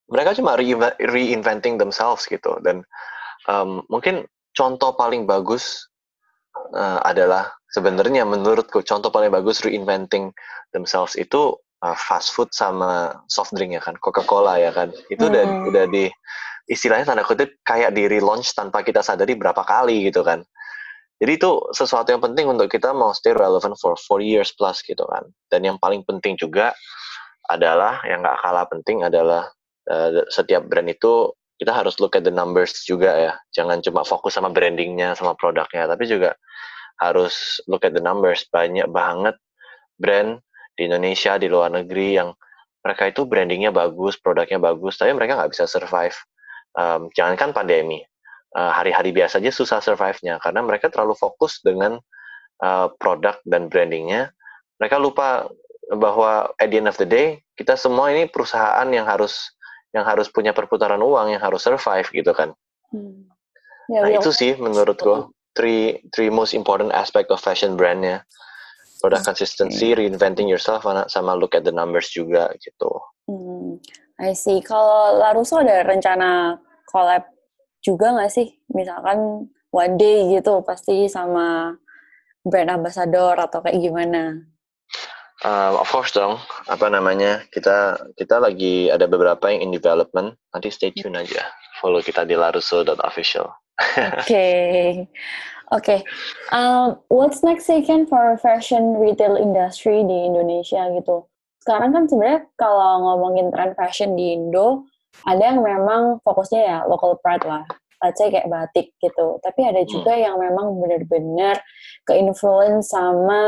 mereka 0.08 0.32
cuma 0.40 0.56
re 0.56 0.72
reinventing 1.04 1.76
themselves 1.76 2.24
gitu. 2.24 2.56
Dan 2.64 2.80
um, 3.44 3.84
mungkin 3.92 4.24
contoh 4.56 4.96
paling 4.96 5.28
bagus 5.28 5.84
uh, 6.72 7.04
adalah 7.04 7.52
sebenarnya 7.76 8.24
menurutku 8.24 8.80
contoh 8.80 9.12
paling 9.12 9.28
bagus 9.28 9.60
reinventing 9.60 10.32
themselves 10.72 11.12
itu 11.12 11.52
uh, 11.84 11.96
fast 11.96 12.32
food 12.32 12.48
sama 12.56 13.20
soft 13.28 13.52
drink 13.52 13.76
ya 13.76 13.82
kan 13.84 14.00
Coca-Cola 14.00 14.56
ya 14.56 14.72
kan. 14.72 14.88
Itu 15.12 15.28
hmm. 15.28 15.30
udah 15.30 15.44
udah 15.68 15.84
di 15.92 16.08
istilahnya 16.68 17.08
tanda 17.08 17.24
kutip 17.24 17.60
kayak 17.64 17.92
di 17.92 18.08
relaunch 18.08 18.52
tanpa 18.56 18.80
kita 18.80 19.04
sadari 19.04 19.36
berapa 19.36 19.60
kali 19.60 20.08
gitu 20.08 20.24
kan. 20.24 20.40
Jadi 21.18 21.32
itu 21.34 21.50
sesuatu 21.74 22.14
yang 22.14 22.22
penting 22.22 22.46
untuk 22.46 22.70
kita 22.70 22.94
mau 22.94 23.10
stay 23.10 23.34
relevant 23.34 23.74
for 23.82 23.98
four 23.98 24.22
years 24.22 24.54
plus 24.54 24.78
gitu 24.86 25.02
kan. 25.10 25.26
Dan 25.50 25.66
yang 25.66 25.76
paling 25.82 26.06
penting 26.06 26.38
juga 26.38 26.70
adalah 27.50 27.98
yang 28.06 28.22
nggak 28.22 28.38
kalah 28.38 28.66
penting 28.70 29.02
adalah 29.02 29.50
uh, 29.90 30.22
setiap 30.30 30.70
brand 30.70 30.86
itu 30.86 31.34
kita 31.58 31.74
harus 31.74 31.98
look 31.98 32.14
at 32.14 32.22
the 32.22 32.30
numbers 32.30 32.86
juga 32.86 33.10
ya. 33.18 33.32
Jangan 33.50 33.82
cuma 33.82 34.06
fokus 34.06 34.38
sama 34.38 34.54
brandingnya, 34.54 35.18
sama 35.18 35.34
produknya, 35.34 35.90
tapi 35.90 36.06
juga 36.06 36.38
harus 37.02 37.58
look 37.66 37.82
at 37.82 37.90
the 37.98 38.02
numbers. 38.02 38.46
Banyak 38.54 38.86
banget 38.94 39.34
brand 39.98 40.38
di 40.78 40.86
Indonesia, 40.86 41.34
di 41.34 41.50
luar 41.50 41.74
negeri 41.74 42.14
yang 42.14 42.30
mereka 42.78 43.10
itu 43.10 43.26
brandingnya 43.26 43.74
bagus, 43.74 44.14
produknya 44.22 44.62
bagus, 44.62 44.94
tapi 45.02 45.10
mereka 45.18 45.34
nggak 45.34 45.50
bisa 45.50 45.66
survive 45.66 46.14
um, 46.78 47.10
jangankan 47.10 47.50
pandemi, 47.50 48.06
hari-hari 48.56 49.12
biasa 49.12 49.38
aja 49.42 49.52
susah 49.52 49.78
survive-nya 49.80 50.40
karena 50.40 50.64
mereka 50.64 50.88
terlalu 50.88 51.12
fokus 51.14 51.60
dengan 51.60 52.00
uh, 52.64 52.86
produk 52.96 53.36
dan 53.44 53.68
brandingnya. 53.68 54.32
Mereka 54.80 54.96
lupa 54.96 55.50
bahwa 55.92 56.52
at 56.56 56.68
the 56.70 56.78
end 56.80 56.88
of 56.88 56.96
the 56.96 57.08
day 57.08 57.40
kita 57.56 57.76
semua 57.76 58.12
ini 58.12 58.28
perusahaan 58.28 58.86
yang 58.88 59.04
harus 59.04 59.52
yang 59.96 60.04
harus 60.04 60.28
punya 60.28 60.52
perputaran 60.52 61.00
uang, 61.00 61.32
yang 61.32 61.40
harus 61.40 61.64
survive 61.64 62.08
gitu 62.12 62.30
kan. 62.36 62.52
Hmm. 62.92 63.24
Ya, 63.88 64.04
nah 64.04 64.10
yang- 64.12 64.20
itu 64.20 64.30
sih 64.32 64.52
menurutku 64.56 65.32
three 65.56 66.04
three 66.12 66.28
most 66.28 66.52
important 66.52 66.92
aspect 66.92 67.32
of 67.32 67.40
fashion 67.40 67.74
brandnya 67.74 68.20
product 69.00 69.24
consistency 69.24 69.96
reinventing 69.96 70.44
yourself 70.50 70.84
sama- 71.08 71.38
look 71.38 71.56
at 71.56 71.64
the 71.64 71.72
numbers 71.72 72.12
juga 72.12 72.52
gitu 72.60 72.90
Hmm, 73.28 73.76
I 74.16 74.32
see. 74.32 74.64
Kalau 74.64 75.20
Larusso 75.20 75.60
ada 75.60 75.84
rencana 75.84 76.56
collab 76.88 77.28
juga 77.88 78.12
nggak 78.12 78.32
sih? 78.32 78.52
Misalkan 78.76 79.48
one 79.72 79.94
day 79.96 80.28
gitu, 80.36 80.60
pasti 80.60 81.08
sama 81.08 81.72
brand 82.44 82.68
ambassador 82.68 83.40
atau 83.40 83.64
kayak 83.64 83.80
gimana? 83.80 84.44
Um, 85.46 85.78
of 85.78 85.86
course 85.86 86.10
dong 86.10 86.42
apa 86.66 86.90
namanya 86.90 87.46
kita 87.54 87.94
kita 88.18 88.42
lagi 88.42 88.90
ada 88.90 89.06
beberapa 89.06 89.46
yang 89.46 89.70
in 89.70 89.70
development 89.70 90.34
nanti 90.50 90.66
stay 90.66 90.90
tune 90.90 91.14
aja 91.14 91.46
follow 91.78 92.02
kita 92.02 92.26
di 92.26 92.34
larusso.official 92.34 93.46
Oke, 94.18 95.06
oke. 95.70 95.96
Um, 96.50 96.98
what's 97.06 97.46
next 97.46 97.70
Ken 97.86 98.10
for 98.10 98.34
fashion 98.42 98.98
retail 98.98 99.38
industry 99.38 100.02
di 100.02 100.26
Indonesia 100.26 100.82
gitu? 100.90 101.30
Sekarang 101.62 101.94
kan 101.94 102.10
sebenarnya 102.10 102.50
kalau 102.58 103.06
ngomongin 103.06 103.54
tren 103.54 103.78
fashion 103.78 104.18
di 104.18 104.34
Indo, 104.34 104.82
ada 105.26 105.42
yang 105.42 105.60
memang 105.60 106.22
fokusnya 106.22 106.60
ya 106.62 106.78
local 106.86 107.18
pride 107.20 107.44
lah. 107.44 107.64
Let's 107.98 108.22
say 108.22 108.30
kayak 108.30 108.46
batik 108.46 108.94
gitu. 109.02 109.42
Tapi 109.42 109.60
ada 109.66 109.82
juga 109.82 110.14
yang 110.14 110.38
memang 110.38 110.78
benar-benar 110.78 111.58
ke-influence 112.06 112.94
sama 112.94 113.42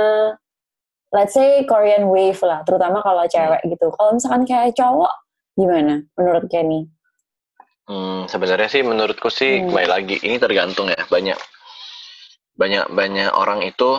let's 1.14 1.34
say 1.34 1.62
Korean 1.66 2.10
wave 2.10 2.38
lah, 2.42 2.62
terutama 2.66 3.02
kalau 3.02 3.26
cewek 3.26 3.62
gitu. 3.66 3.90
Kalau 3.94 4.10
misalkan 4.14 4.42
kayak 4.46 4.74
cowok, 4.74 5.10
gimana 5.58 6.02
menurut 6.14 6.46
Kenny? 6.50 6.86
Hmm, 7.90 8.30
sebenarnya 8.30 8.70
sih 8.70 8.86
menurutku 8.86 9.26
sih 9.26 9.58
Hmm. 9.58 9.74
kembali 9.74 9.88
lagi 9.90 10.16
ini 10.22 10.38
tergantung 10.38 10.86
ya 10.86 11.02
banyak 11.10 11.34
banyak 12.54 12.86
banyak 12.94 13.30
orang 13.34 13.66
itu 13.66 13.98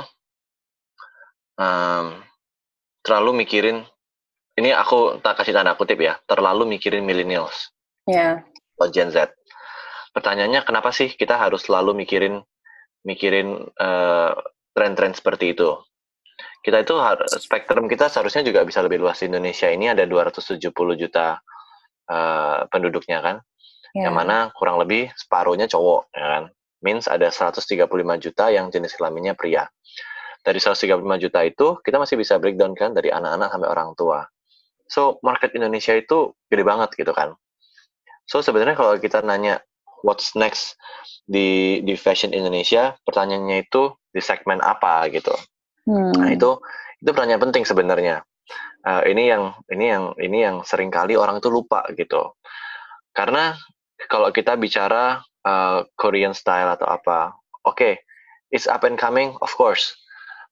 um, 1.60 2.24
terlalu 3.04 3.44
mikirin 3.44 3.84
ini 4.62 4.70
aku 4.72 5.18
tak 5.26 5.42
kasih 5.42 5.58
tanda 5.58 5.74
kutip 5.74 5.98
ya 5.98 6.22
terlalu 6.30 6.78
mikirin 6.78 7.02
millennials 7.02 7.74
Ya, 8.10 8.42
atau 8.82 8.90
Gen 8.90 9.14
Z. 9.14 9.30
Pertanyaannya 10.12 10.66
kenapa 10.66 10.90
sih 10.90 11.14
kita 11.14 11.38
harus 11.38 11.70
selalu 11.70 11.94
mikirin 12.02 12.42
mikirin 13.06 13.70
eh, 13.78 14.32
tren-tren 14.74 15.14
seperti 15.14 15.54
itu? 15.54 15.78
Kita 16.66 16.82
itu 16.82 16.98
spektrum 17.42 17.86
kita 17.86 18.10
seharusnya 18.10 18.42
juga 18.46 18.66
bisa 18.66 18.82
lebih 18.82 19.02
luas 19.02 19.22
di 19.22 19.30
Indonesia 19.30 19.70
ini 19.70 19.90
ada 19.94 20.06
270 20.10 20.58
juta 20.98 21.38
eh, 22.10 22.60
penduduknya 22.74 23.22
kan, 23.22 23.36
ya. 23.94 24.10
yang 24.10 24.18
mana 24.18 24.50
kurang 24.58 24.82
lebih 24.82 25.14
separuhnya 25.14 25.70
cowok, 25.70 26.10
ya 26.18 26.26
kan? 26.26 26.44
Means 26.82 27.06
ada 27.06 27.30
135 27.30 27.86
juta 28.18 28.50
yang 28.50 28.74
jenis 28.74 28.98
kelaminnya 28.98 29.38
pria. 29.38 29.70
Dari 30.42 30.58
135 30.58 30.98
juta 31.22 31.46
itu 31.46 31.78
kita 31.86 32.02
masih 32.02 32.18
bisa 32.18 32.42
breakdown 32.42 32.74
kan 32.74 32.98
dari 32.98 33.14
anak-anak 33.14 33.54
sampai 33.54 33.70
orang 33.70 33.94
tua. 33.94 34.26
So 34.92 35.24
market 35.24 35.56
Indonesia 35.56 35.96
itu 35.96 36.36
gede 36.52 36.68
banget 36.68 36.92
gitu 37.00 37.16
kan. 37.16 37.40
So 38.28 38.44
sebenarnya 38.44 38.76
kalau 38.76 39.00
kita 39.00 39.24
nanya 39.24 39.64
what's 40.04 40.36
next 40.36 40.76
di 41.24 41.80
di 41.88 41.96
fashion 41.96 42.36
Indonesia, 42.36 43.00
pertanyaannya 43.08 43.72
itu 43.72 43.96
di 44.12 44.20
segmen 44.20 44.60
apa 44.60 45.08
gitu. 45.08 45.32
Hmm. 45.88 46.12
Nah 46.12 46.36
itu 46.36 46.60
itu 47.00 47.10
pertanyaan 47.16 47.40
penting 47.40 47.64
sebenarnya. 47.64 48.28
Eh, 48.82 49.04
ini 49.16 49.32
yang 49.32 49.56
ini 49.72 49.86
yang 49.88 50.04
ini 50.20 50.38
yang 50.44 50.56
sering 50.68 50.92
kali 50.92 51.16
orang 51.16 51.40
itu 51.40 51.48
lupa 51.48 51.88
gitu. 51.96 52.36
Karena 53.16 53.56
kalau 54.12 54.28
kita 54.36 54.60
bicara 54.60 55.24
eh, 55.48 55.80
Korean 55.96 56.36
style 56.36 56.76
atau 56.76 56.92
apa, 56.92 57.32
oke, 57.64 58.04
it's 58.52 58.68
up 58.68 58.84
and 58.84 59.00
coming, 59.00 59.40
of 59.40 59.56
course. 59.56 59.96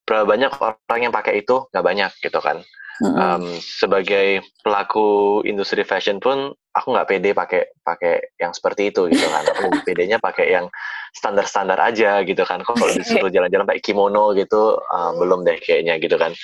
Berapa 0.07 0.25
banyak 0.25 0.51
orang 0.57 0.99
yang 1.03 1.13
pakai 1.13 1.43
itu? 1.43 1.67
Nggak 1.69 1.85
banyak 1.85 2.11
gitu 2.23 2.39
kan. 2.39 2.63
Um, 2.99 3.47
sebagai 3.63 4.43
pelaku 4.59 5.39
industri 5.47 5.87
fashion 5.87 6.19
pun 6.19 6.51
aku 6.75 6.87
nggak 6.91 7.07
pede 7.07 7.31
pakai 7.31 7.71
pakai 7.79 8.35
yang 8.35 8.51
seperti 8.51 8.91
itu 8.91 9.07
gitu 9.07 9.23
kan. 9.23 9.47
Aku 9.55 9.71
pedenya 9.87 10.19
pakai 10.19 10.51
yang 10.51 10.67
standar-standar 11.15 11.79
aja 11.79 12.19
gitu 12.27 12.43
kan. 12.43 12.59
Kok 12.59 12.75
kalau 12.75 12.91
disuruh 12.99 13.31
jalan-jalan 13.31 13.63
pakai 13.63 13.79
kimono 13.79 14.35
gitu 14.35 14.75
uh, 14.75 15.11
belum 15.15 15.47
deh 15.47 15.63
kayaknya 15.63 15.95
gitu 15.95 16.19
kan. 16.19 16.35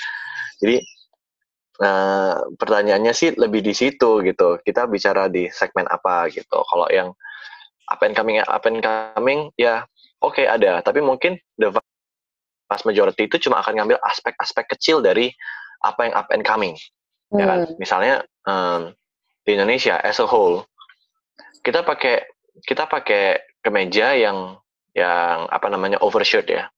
Jadi 0.64 0.80
uh, 1.84 2.48
pertanyaannya 2.56 3.12
sih 3.12 3.36
lebih 3.36 3.60
di 3.60 3.76
situ 3.76 4.24
gitu. 4.24 4.56
Kita 4.64 4.88
bicara 4.88 5.28
di 5.28 5.52
segmen 5.52 5.92
apa 5.92 6.32
gitu. 6.32 6.64
Kalau 6.72 6.88
yang 6.88 7.12
up 7.92 8.00
and 8.00 8.16
coming 8.16 8.40
up 8.40 8.64
and 8.64 8.80
coming 8.80 9.52
ya 9.60 9.84
oke 10.24 10.40
ada. 10.40 10.80
Tapi 10.80 11.04
mungkin 11.04 11.36
the 11.60 11.68
vast 12.72 12.88
majority 12.88 13.28
itu 13.28 13.44
cuma 13.44 13.60
akan 13.60 13.84
ngambil 13.84 14.00
aspek-aspek 14.02 14.72
kecil 14.72 15.04
dari 15.04 15.36
apa 15.86 16.10
yang 16.10 16.16
up 16.18 16.28
and 16.34 16.42
coming 16.42 16.74
ya 17.38 17.46
kan? 17.46 17.60
Hmm. 17.70 17.76
misalnya 17.78 18.14
em, 18.50 18.82
di 19.46 19.52
Indonesia 19.54 20.02
as 20.02 20.18
a 20.18 20.26
whole 20.26 20.66
kita 21.62 21.86
pakai 21.86 22.26
kita 22.66 22.86
pakai 22.86 23.42
kemeja 23.66 24.14
yang 24.14 24.56
yang 24.96 25.50
apa 25.52 25.68
namanya 25.68 26.00
overshirt 26.00 26.48
ya. 26.48 26.70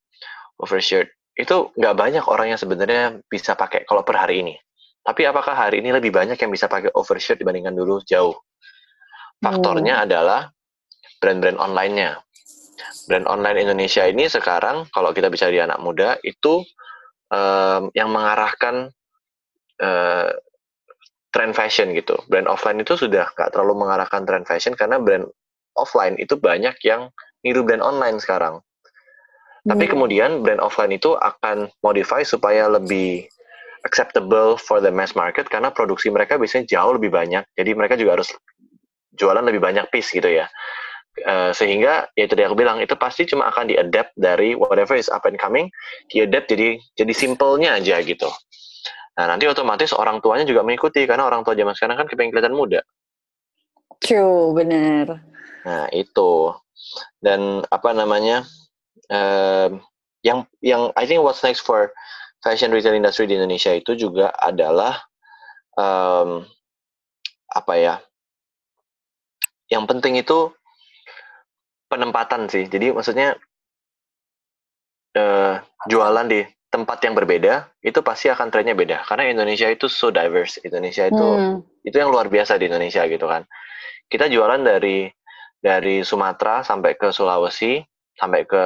Overshirt 0.58 1.12
itu 1.38 1.70
nggak 1.78 1.96
banyak 1.96 2.26
orang 2.26 2.56
yang 2.56 2.60
sebenarnya 2.60 3.22
bisa 3.30 3.54
pakai 3.54 3.86
kalau 3.86 4.02
per 4.02 4.18
hari 4.18 4.42
ini. 4.42 4.56
Tapi 5.06 5.24
apakah 5.28 5.54
hari 5.54 5.86
ini 5.86 5.94
lebih 5.94 6.10
banyak 6.10 6.36
yang 6.36 6.52
bisa 6.52 6.66
pakai 6.66 6.90
overshirt 6.98 7.38
dibandingkan 7.38 7.78
dulu? 7.78 8.02
Jauh. 8.04 8.34
Faktornya 9.38 10.04
adalah 10.04 10.50
brand-brand 11.22 11.62
online-nya. 11.62 12.18
Brand 13.06 13.30
online 13.30 13.70
Indonesia 13.70 14.04
ini 14.10 14.26
sekarang 14.28 14.90
kalau 14.90 15.14
kita 15.14 15.30
bicara 15.30 15.54
di 15.54 15.62
anak 15.62 15.80
muda 15.80 16.18
itu 16.26 16.66
em, 17.30 17.94
yang 17.94 18.10
mengarahkan 18.10 18.90
eh, 19.82 20.30
tren 21.32 21.52
fashion 21.54 21.94
gitu. 21.94 22.18
Brand 22.32 22.50
offline 22.50 22.82
itu 22.82 22.98
sudah 22.98 23.30
nggak 23.36 23.54
terlalu 23.54 23.86
mengarahkan 23.86 24.26
tren 24.26 24.44
fashion 24.48 24.74
karena 24.74 24.98
brand 24.98 25.28
offline 25.78 26.18
itu 26.18 26.34
banyak 26.40 26.74
yang 26.82 27.14
niru 27.46 27.62
brand 27.62 27.86
online 27.86 28.18
sekarang. 28.18 28.64
Tapi 29.68 29.84
Hmm. 29.86 29.94
kemudian 29.94 30.32
brand 30.42 30.64
offline 30.64 30.96
itu 30.96 31.14
akan 31.14 31.68
modify 31.84 32.24
supaya 32.24 32.72
lebih 32.72 33.28
acceptable 33.86 34.58
for 34.58 34.80
the 34.82 34.90
mass 34.90 35.14
market 35.14 35.46
karena 35.52 35.70
produksi 35.70 36.10
mereka 36.10 36.40
biasanya 36.40 36.66
jauh 36.66 36.96
lebih 36.96 37.12
banyak. 37.14 37.44
Jadi 37.54 37.72
mereka 37.76 38.00
juga 38.00 38.18
harus 38.20 38.32
jualan 39.14 39.44
lebih 39.44 39.62
banyak 39.62 39.86
piece 39.92 40.16
gitu 40.16 40.28
ya. 40.28 40.48
Eh, 41.18 41.50
sehingga 41.50 42.06
ya 42.14 42.30
tadi 42.30 42.46
aku 42.46 42.54
bilang 42.54 42.78
itu 42.78 42.94
pasti 42.94 43.26
cuma 43.26 43.50
akan 43.50 43.74
diadapt 43.74 44.14
dari 44.14 44.54
whatever 44.54 44.94
is 44.94 45.10
up 45.10 45.26
and 45.26 45.42
coming, 45.42 45.66
diadapt 46.14 46.46
jadi 46.54 46.78
jadi 46.94 47.14
simpelnya 47.14 47.82
aja 47.82 47.98
gitu. 48.06 48.30
Nah, 49.18 49.26
nanti 49.26 49.50
otomatis 49.50 49.98
orang 49.98 50.22
tuanya 50.22 50.46
juga 50.46 50.62
mengikuti 50.62 51.02
karena 51.10 51.26
orang 51.26 51.42
tua 51.42 51.58
zaman 51.58 51.74
sekarang 51.74 51.98
kan 51.98 52.06
kepengen 52.06 52.32
kelihatan 52.38 52.54
muda. 52.54 52.86
True, 53.98 54.54
bener. 54.54 55.26
Nah, 55.66 55.90
itu. 55.90 56.54
Dan 57.18 57.66
apa 57.74 57.98
namanya? 57.98 58.46
em, 59.08 59.82
yang 60.22 60.44
yang 60.60 60.92
I 61.00 61.08
think 61.08 61.24
what's 61.24 61.42
next 61.42 61.64
for 61.64 61.90
fashion 62.44 62.70
retail 62.70 62.94
industry 62.94 63.26
di 63.26 63.40
Indonesia 63.40 63.72
itu 63.74 63.96
juga 63.98 64.30
adalah 64.38 65.02
em, 65.80 66.46
apa 67.50 67.74
ya? 67.74 67.96
Yang 69.74 69.84
penting 69.90 70.14
itu 70.22 70.54
penempatan 71.90 72.48
sih. 72.52 72.68
Jadi 72.70 72.94
maksudnya 72.94 73.36
eh, 75.18 75.54
jualan 75.90 76.28
di 76.30 76.46
tempat 76.68 77.00
yang 77.00 77.16
berbeda 77.16 77.72
itu 77.80 78.00
pasti 78.04 78.28
akan 78.28 78.52
trennya 78.52 78.76
beda 78.76 79.08
karena 79.08 79.32
Indonesia 79.32 79.68
itu 79.72 79.88
so 79.88 80.12
diverse. 80.12 80.60
Indonesia 80.68 81.08
itu 81.08 81.24
Hmm. 81.24 81.64
itu 81.88 81.96
yang 81.96 82.12
luar 82.12 82.28
biasa 82.28 82.60
di 82.60 82.68
Indonesia 82.68 83.08
gitu 83.08 83.24
kan. 83.24 83.48
Kita 84.08 84.28
jualan 84.28 84.60
dari 84.64 85.08
dari 85.58 86.04
Sumatera 86.04 86.62
sampai 86.64 87.00
ke 87.00 87.10
Sulawesi 87.12 87.80
sampai 88.18 88.44
ke 88.44 88.64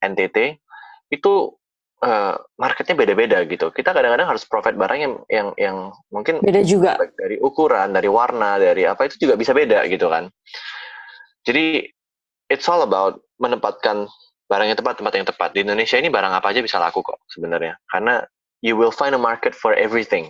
NTT 0.00 0.58
itu 1.12 1.32
eh, 2.02 2.34
marketnya 2.58 2.98
beda-beda 2.98 3.38
gitu. 3.46 3.70
Kita 3.70 3.94
kadang-kadang 3.94 4.34
harus 4.34 4.42
profit 4.48 4.74
barang 4.74 4.98
yang 4.98 5.14
yang 5.30 5.48
yang 5.54 5.76
mungkin 6.10 6.42
Beda 6.42 6.64
juga. 6.66 6.98
dari 7.14 7.38
ukuran, 7.38 7.94
dari 7.94 8.10
warna, 8.10 8.58
dari 8.58 8.82
apa 8.88 9.06
itu 9.06 9.22
juga 9.28 9.38
bisa 9.38 9.54
beda 9.54 9.86
gitu 9.86 10.10
kan. 10.10 10.26
Jadi 11.46 11.86
it's 12.50 12.66
all 12.66 12.82
about 12.82 13.22
menempatkan 13.38 14.06
barang 14.52 14.68
yang 14.68 14.76
tepat 14.76 15.00
tempat 15.00 15.14
yang 15.16 15.24
tepat. 15.24 15.48
Di 15.56 15.64
Indonesia 15.64 15.96
ini 15.96 16.12
barang 16.12 16.32
apa 16.36 16.52
aja 16.52 16.60
bisa 16.60 16.76
laku 16.76 17.00
kok 17.00 17.24
sebenarnya. 17.32 17.80
Karena 17.88 18.20
you 18.60 18.76
will 18.76 18.92
find 18.92 19.16
a 19.16 19.20
market 19.20 19.56
for 19.56 19.72
everything. 19.72 20.28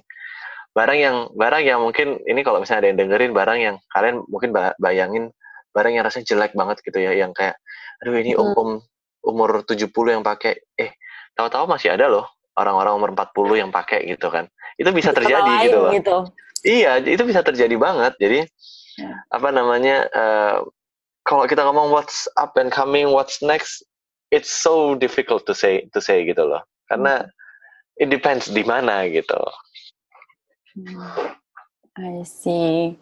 Barang 0.72 0.96
yang 0.96 1.16
barang 1.34 1.62
yang 1.66 1.82
mungkin 1.82 2.22
ini 2.24 2.46
kalau 2.46 2.62
misalnya 2.62 2.86
ada 2.86 2.88
yang 2.94 2.98
dengerin 3.02 3.32
barang 3.34 3.58
yang 3.58 3.76
kalian 3.90 4.22
mungkin 4.30 4.54
ba- 4.54 4.78
bayangin 4.78 5.34
barang 5.74 5.92
yang 5.92 6.06
rasanya 6.06 6.30
jelek 6.30 6.52
banget 6.54 6.78
gitu 6.86 7.02
ya 7.02 7.12
yang 7.12 7.34
kayak 7.34 7.58
aduh 7.98 8.14
ini 8.14 8.32
Hmm. 8.32 8.54
om, 8.54 8.54
om 8.56 8.70
umur 9.22 9.66
70 9.66 9.90
yang 10.14 10.22
pakai 10.22 10.58
eh 10.78 10.94
tahu-tahu 11.34 11.66
masih 11.66 11.92
ada 11.92 12.06
loh 12.08 12.24
orang-orang 12.56 12.92
umur 12.94 13.10
40 13.12 13.58
yang 13.58 13.70
pakai 13.74 14.06
gitu 14.06 14.30
kan. 14.30 14.46
Itu 14.78 14.94
bisa 14.94 15.10
terjadi 15.12 15.52
gitu 15.66 15.78
loh. 15.82 15.92
gitu. 15.92 16.16
Iya, 16.62 17.02
itu 17.02 17.22
bisa 17.26 17.42
terjadi 17.42 17.74
banget. 17.74 18.14
Jadi 18.22 18.46
Ya. 18.92 19.24
apa 19.32 19.48
namanya? 19.48 20.04
eh, 20.04 20.56
kalau 21.24 21.48
kita 21.48 21.64
ngomong 21.64 21.88
what's 21.88 22.28
up 22.36 22.52
and 22.60 22.68
coming, 22.68 23.08
what's 23.08 23.40
next, 23.40 23.80
it's 24.32 24.48
so 24.48 24.96
difficult 24.96 25.44
to 25.44 25.52
say 25.52 25.84
to 25.92 26.00
say 26.00 26.24
gitu 26.24 26.48
loh. 26.48 26.64
Karena 26.88 27.28
it 28.00 28.08
depends 28.08 28.48
di 28.48 28.64
mana 28.64 29.04
gitu. 29.06 29.38
Hmm. 30.72 31.36
I 32.00 32.24
see. 32.24 32.96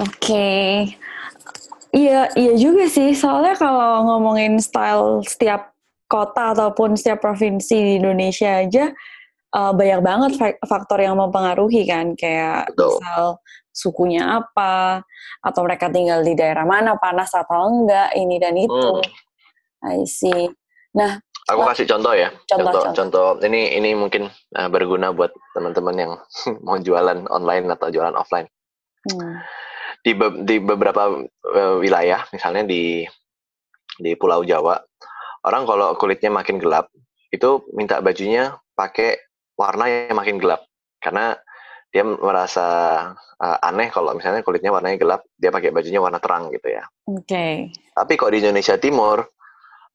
Oke. 0.00 0.08
Okay. 0.16 0.68
Iya, 1.92 2.32
iya 2.36 2.52
juga 2.56 2.88
sih. 2.88 3.12
Soalnya 3.12 3.56
kalau 3.56 4.08
ngomongin 4.08 4.60
style 4.60 5.24
setiap 5.24 5.72
kota 6.08 6.56
ataupun 6.56 6.96
setiap 6.96 7.20
provinsi 7.20 7.76
di 7.76 7.92
Indonesia 8.00 8.64
aja 8.64 8.92
uh, 9.52 9.72
banyak 9.72 10.00
banget 10.00 10.32
faktor 10.64 11.00
yang 11.00 11.16
mempengaruhi 11.20 11.84
kan, 11.88 12.16
kayak 12.16 12.72
Betul. 12.72 13.00
misal 13.00 13.22
sukunya 13.72 14.22
apa, 14.40 15.04
atau 15.44 15.60
mereka 15.64 15.86
tinggal 15.92 16.20
di 16.24 16.34
daerah 16.34 16.66
mana, 16.66 16.98
panas 16.98 17.30
atau 17.32 17.68
enggak, 17.68 18.12
ini 18.16 18.36
dan 18.40 18.56
itu. 18.56 18.90
Hmm. 19.00 19.27
I 19.84 20.02
see. 20.08 20.50
Nah, 20.96 21.20
aku 21.46 21.60
kasih 21.68 21.86
contoh 21.86 22.14
ya. 22.16 22.34
Contoh, 22.50 22.72
contoh, 22.72 22.92
contoh. 22.94 23.28
Ini 23.44 23.78
ini 23.78 23.94
mungkin 23.94 24.26
uh, 24.58 24.68
berguna 24.72 25.14
buat 25.14 25.30
teman-teman 25.54 25.96
yang 25.96 26.12
mau 26.66 26.78
jualan 26.80 27.28
online 27.30 27.66
atau 27.70 27.88
jualan 27.92 28.14
offline. 28.14 28.48
Hmm 29.06 29.42
di 30.02 30.12
be 30.14 30.26
di 30.46 30.56
beberapa 30.62 31.26
uh, 31.26 31.76
wilayah 31.82 32.22
misalnya 32.30 32.64
di 32.66 33.02
di 33.98 34.14
Pulau 34.14 34.46
Jawa 34.46 34.78
orang 35.46 35.66
kalau 35.66 35.98
kulitnya 35.98 36.30
makin 36.30 36.62
gelap 36.62 36.90
itu 37.34 37.66
minta 37.74 37.98
bajunya 37.98 38.56
pakai 38.78 39.18
warna 39.58 39.90
yang 39.90 40.16
makin 40.16 40.38
gelap 40.38 40.64
karena 41.02 41.34
dia 41.88 42.04
merasa 42.04 42.66
uh, 43.40 43.58
aneh 43.64 43.88
kalau 43.90 44.12
misalnya 44.14 44.44
kulitnya 44.44 44.70
warnanya 44.70 45.00
gelap 45.00 45.20
dia 45.34 45.50
pakai 45.50 45.72
bajunya 45.72 45.98
warna 45.98 46.20
terang 46.20 46.52
gitu 46.52 46.68
ya. 46.68 46.84
Oke. 47.08 47.24
Okay. 47.24 47.54
Tapi 47.96 48.12
kok 48.14 48.30
di 48.32 48.44
Indonesia 48.44 48.76
Timur 48.76 49.24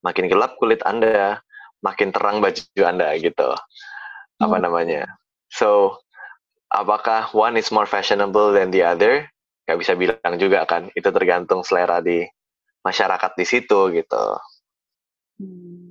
makin 0.04 0.28
gelap 0.28 0.60
kulit 0.60 0.84
anda 0.84 1.39
makin 1.80 2.12
terang 2.12 2.44
baju 2.44 2.84
anda 2.84 3.16
gitu 3.18 3.56
hmm. 3.56 4.44
apa 4.44 4.58
namanya. 4.60 5.04
So 5.50 6.00
apakah 6.70 7.32
one 7.34 7.58
is 7.58 7.72
more 7.72 7.88
fashionable 7.88 8.54
than 8.54 8.70
the 8.70 8.84
other? 8.84 9.28
nggak 9.63 9.80
bisa 9.80 9.94
bilang 9.96 10.36
juga 10.36 10.68
kan 10.68 10.92
itu 10.92 11.08
tergantung 11.08 11.63
selera 11.63 12.04
di 12.04 12.28
masyarakat 12.84 13.32
di 13.39 13.46
situ 13.48 13.80
gitu. 13.96 14.26
Hmm. 15.39 15.83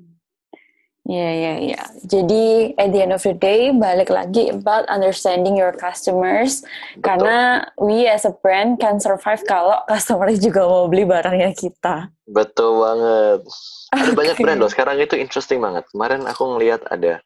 Ya 1.02 1.28
ya 1.34 1.54
ya. 1.58 1.82
Jadi 2.06 2.78
at 2.78 2.94
the 2.94 3.02
end 3.02 3.10
of 3.10 3.26
the 3.26 3.34
day 3.34 3.74
balik 3.74 4.06
lagi 4.06 4.54
about 4.54 4.86
understanding 4.86 5.58
your 5.58 5.74
customers 5.74 6.62
Betul. 6.94 7.02
karena 7.02 7.38
we 7.82 8.06
as 8.06 8.22
a 8.22 8.30
brand 8.30 8.78
can 8.78 9.02
survive 9.02 9.42
kalau 9.42 9.82
customer 9.90 10.30
juga 10.38 10.62
mau 10.62 10.86
beli 10.86 11.02
barangnya 11.02 11.50
kita. 11.58 12.06
Betul 12.30 12.86
banget. 12.86 13.40
Ada 13.90 14.08
okay. 14.08 14.14
banyak 14.20 14.36
brand 14.38 14.58
loh. 14.62 14.70
Sekarang 14.70 14.94
itu 15.02 15.18
interesting 15.18 15.58
banget. 15.58 15.84
Kemarin 15.90 16.22
aku 16.30 16.54
ngelihat 16.54 16.86
ada 16.86 17.18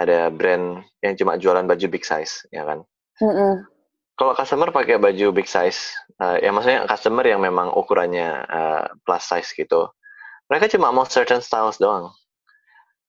ada 0.00 0.32
brand 0.32 0.80
yang 1.04 1.14
cuma 1.14 1.36
jualan 1.36 1.68
baju 1.68 1.86
big 1.86 2.02
size, 2.02 2.48
ya 2.50 2.64
kan? 2.64 2.82
Mm 3.20 3.30
-mm 3.30 3.54
kalau 4.14 4.32
customer 4.38 4.70
pakai 4.70 4.98
baju 4.98 5.34
big 5.34 5.50
size, 5.50 5.94
uh, 6.22 6.38
ya 6.38 6.54
maksudnya 6.54 6.86
customer 6.86 7.26
yang 7.26 7.42
memang 7.42 7.74
ukurannya 7.74 8.46
uh, 8.46 8.86
plus 9.02 9.26
size 9.26 9.50
gitu, 9.58 9.90
mereka 10.46 10.70
cuma 10.70 10.94
mau 10.94 11.06
certain 11.06 11.42
styles 11.42 11.82
doang. 11.82 12.14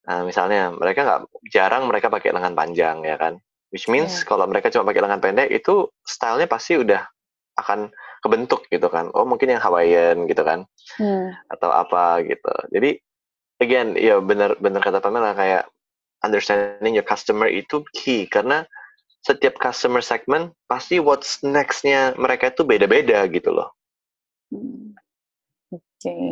Uh, 0.05 0.21
misalnya 0.21 0.69
mereka 0.69 1.01
nggak 1.01 1.21
jarang 1.49 1.89
mereka 1.89 2.13
pakai 2.13 2.29
lengan 2.29 2.53
panjang 2.53 3.01
ya 3.01 3.17
kan, 3.17 3.41
which 3.73 3.89
means 3.89 4.21
yeah. 4.21 4.25
kalau 4.29 4.45
mereka 4.45 4.69
cuma 4.69 4.85
pakai 4.85 5.01
lengan 5.01 5.17
pendek 5.17 5.49
itu 5.49 5.89
stylenya 6.05 6.45
pasti 6.45 6.77
udah 6.77 7.01
akan 7.57 7.89
kebentuk 8.21 8.69
gitu 8.69 8.85
kan. 8.85 9.09
Oh 9.17 9.25
mungkin 9.25 9.49
yang 9.49 9.61
Hawaiian 9.65 10.29
gitu 10.29 10.45
kan, 10.45 10.69
hmm. 11.01 11.33
atau 11.49 11.69
apa 11.73 12.21
gitu. 12.21 12.53
Jadi 12.69 13.01
again 13.57 13.97
ya 13.97 14.21
benar 14.21 14.53
benar 14.61 14.85
kata 14.85 15.01
Pamela 15.01 15.33
kayak 15.33 15.65
understanding 16.21 16.93
your 16.93 17.05
customer 17.05 17.49
itu 17.49 17.81
key 17.97 18.29
karena 18.29 18.65
setiap 19.25 19.57
customer 19.57 20.05
segment 20.05 20.53
pasti 20.69 21.01
what's 21.01 21.41
next-nya 21.41 22.13
mereka 22.21 22.53
itu 22.53 22.61
beda-beda 22.61 23.25
gitu 23.25 23.49
loh. 23.49 23.73
Hmm. 24.53 24.93
Oke. 25.73 25.81
Okay. 25.97 26.29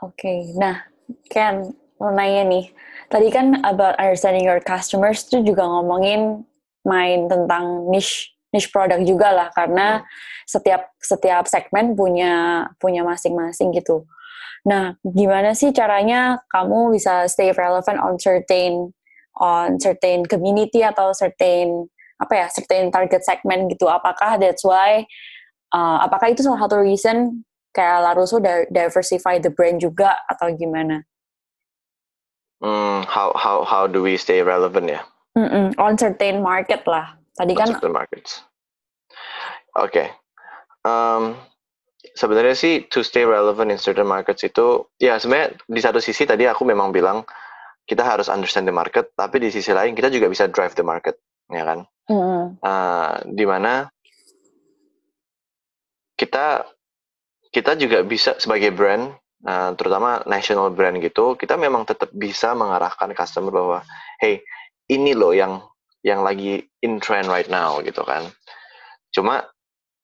Oke. 0.00 0.16
Okay. 0.16 0.38
Nah, 0.56 0.80
Ken, 1.28 1.76
mau 2.00 2.12
nanya 2.12 2.44
nih. 2.46 2.66
Tadi 3.06 3.28
kan 3.30 3.62
about 3.62 3.96
understanding 3.96 4.44
your 4.44 4.60
customers 4.60 5.22
itu 5.28 5.42
juga 5.46 5.64
ngomongin 5.64 6.42
main 6.86 7.26
tentang 7.26 7.90
niche 7.90 8.36
niche 8.54 8.70
product 8.70 9.02
juga 9.04 9.34
lah 9.34 9.48
karena 9.52 10.00
hmm. 10.00 10.06
setiap 10.46 10.82
setiap 11.02 11.44
segmen 11.50 11.98
punya 11.98 12.66
punya 12.78 13.02
masing-masing 13.02 13.74
gitu. 13.74 14.06
Nah, 14.66 14.98
gimana 15.06 15.54
sih 15.54 15.70
caranya 15.70 16.42
kamu 16.50 16.98
bisa 16.98 17.30
stay 17.30 17.54
relevant 17.54 18.02
on 18.02 18.18
certain 18.18 18.90
on 19.38 19.78
certain 19.78 20.26
community 20.26 20.82
atau 20.82 21.14
certain 21.14 21.86
apa 22.16 22.32
ya 22.32 22.46
certain 22.48 22.88
target 22.88 23.20
segment 23.20 23.68
gitu 23.68 23.84
apakah 23.92 24.40
that's 24.40 24.64
why 24.64 25.04
uh, 25.76 26.00
apakah 26.00 26.32
itu 26.32 26.40
salah 26.40 26.64
satu 26.64 26.80
reason 26.80 27.44
kayak 27.76 28.00
Laruso 28.00 28.40
diversify 28.72 29.36
the 29.36 29.52
brand 29.52 29.84
juga 29.84 30.16
atau 30.24 30.48
gimana? 30.56 31.04
Hmm, 32.60 33.04
how 33.04 33.36
how 33.36 33.64
how 33.68 33.84
do 33.84 34.00
we 34.00 34.16
stay 34.16 34.40
relevant 34.40 34.88
ya? 34.88 35.04
Mm-mm, 35.36 35.76
on 35.76 36.00
certain 36.00 36.40
market 36.40 36.80
lah. 36.88 37.12
Tadi 37.36 37.52
on 37.52 37.58
kan 37.60 37.68
certain 37.76 37.92
markets. 37.92 38.40
Oke. 39.76 39.92
Okay. 39.92 40.08
Um, 40.86 41.36
sebenarnya 42.16 42.56
sih 42.56 42.88
to 42.88 43.04
stay 43.04 43.28
relevant 43.28 43.68
in 43.68 43.76
certain 43.76 44.08
markets 44.08 44.40
itu 44.46 44.88
ya 44.96 45.20
sebenarnya 45.20 45.60
di 45.68 45.80
satu 45.82 46.00
sisi 46.00 46.24
tadi 46.24 46.48
aku 46.48 46.64
memang 46.64 46.94
bilang 46.94 47.28
kita 47.86 48.02
harus 48.02 48.26
understand 48.26 48.66
the 48.66 48.74
market, 48.74 49.14
tapi 49.14 49.38
di 49.38 49.48
sisi 49.54 49.70
lain 49.70 49.94
kita 49.94 50.10
juga 50.10 50.26
bisa 50.26 50.50
drive 50.50 50.74
the 50.74 50.82
market, 50.82 51.22
ya 51.52 51.62
kan? 51.62 51.78
Mm. 52.10 52.58
Uh, 52.58 53.14
di 53.30 53.44
mana 53.46 53.86
kita 56.18 56.66
kita 57.54 57.78
juga 57.78 58.02
bisa 58.02 58.34
sebagai 58.42 58.74
brand, 58.74 59.14
uh, 59.46 59.70
terutama 59.78 60.20
national 60.26 60.74
brand 60.74 60.98
gitu, 60.98 61.38
kita 61.38 61.54
memang 61.54 61.86
tetap 61.86 62.10
bisa 62.12 62.52
mengarahkan 62.52 63.14
customer 63.14 63.54
bahwa, 63.54 63.78
hey, 64.18 64.42
ini 64.90 65.14
loh 65.14 65.32
yang 65.32 65.62
yang 66.06 66.22
lagi 66.22 66.62
in 66.82 67.02
trend 67.02 67.26
right 67.26 67.50
now 67.50 67.78
gitu 67.82 68.02
kan. 68.06 68.30
Cuma 69.10 69.42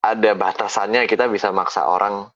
ada 0.03 0.31
batasannya 0.35 1.07
kita 1.07 1.31
bisa 1.31 1.55
maksa 1.55 1.87
orang 1.87 2.27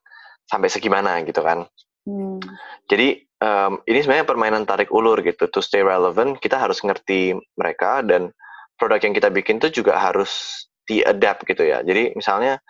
sampai 0.47 0.71
segimana 0.71 1.19
gitu 1.27 1.43
kan. 1.43 1.67
Hmm. 2.07 2.39
Jadi 2.87 3.27
um, 3.43 3.83
ini 3.83 3.99
sebenarnya 3.99 4.23
permainan 4.23 4.63
tarik 4.63 4.87
ulur 4.87 5.19
gitu. 5.19 5.51
To 5.51 5.59
stay 5.59 5.83
relevant, 5.83 6.39
kita 6.39 6.55
harus 6.55 6.79
ngerti 6.79 7.35
mereka 7.59 7.99
dan 8.07 8.31
produk 8.79 9.03
yang 9.03 9.15
kita 9.17 9.27
bikin 9.27 9.59
tuh 9.59 9.67
juga 9.67 9.99
harus 9.99 10.63
di-adapt 10.87 11.43
gitu 11.43 11.67
ya. 11.67 11.83
Jadi 11.83 12.15
misalnya 12.15 12.63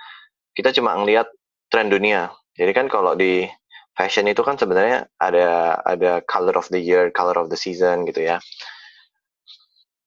kita 0.57 0.73
cuma 0.73 0.97
ngelihat 0.97 1.29
tren 1.69 1.93
dunia. 1.93 2.33
Jadi 2.57 2.71
kan 2.73 2.89
kalau 2.89 3.13
di 3.13 3.45
fashion 3.97 4.29
itu 4.29 4.45
kan 4.45 4.55
sebenarnya 4.61 5.09
ada 5.17 5.81
ada 5.81 6.21
color 6.29 6.53
of 6.53 6.69
the 6.69 6.77
year, 6.77 7.09
color 7.09 7.35
of 7.41 7.49
the 7.49 7.57
season 7.57 8.05
gitu 8.05 8.21
ya. 8.23 8.37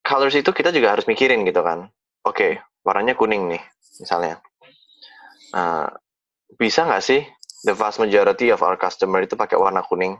Colors 0.06 0.38
itu 0.38 0.54
kita 0.54 0.70
juga 0.70 0.94
harus 0.94 1.04
mikirin 1.10 1.42
gitu 1.42 1.60
kan. 1.60 1.90
Oke, 2.22 2.34
okay, 2.34 2.52
warnanya 2.86 3.18
kuning 3.18 3.50
nih 3.50 3.62
misalnya. 3.98 4.38
Uh, 5.50 5.90
bisa 6.54 6.86
nggak 6.86 7.02
sih 7.02 7.26
the 7.66 7.74
vast 7.74 7.98
majority 7.98 8.54
of 8.54 8.62
our 8.62 8.78
customer 8.78 9.18
itu 9.18 9.34
pakai 9.34 9.58
warna 9.58 9.82
kuning? 9.82 10.14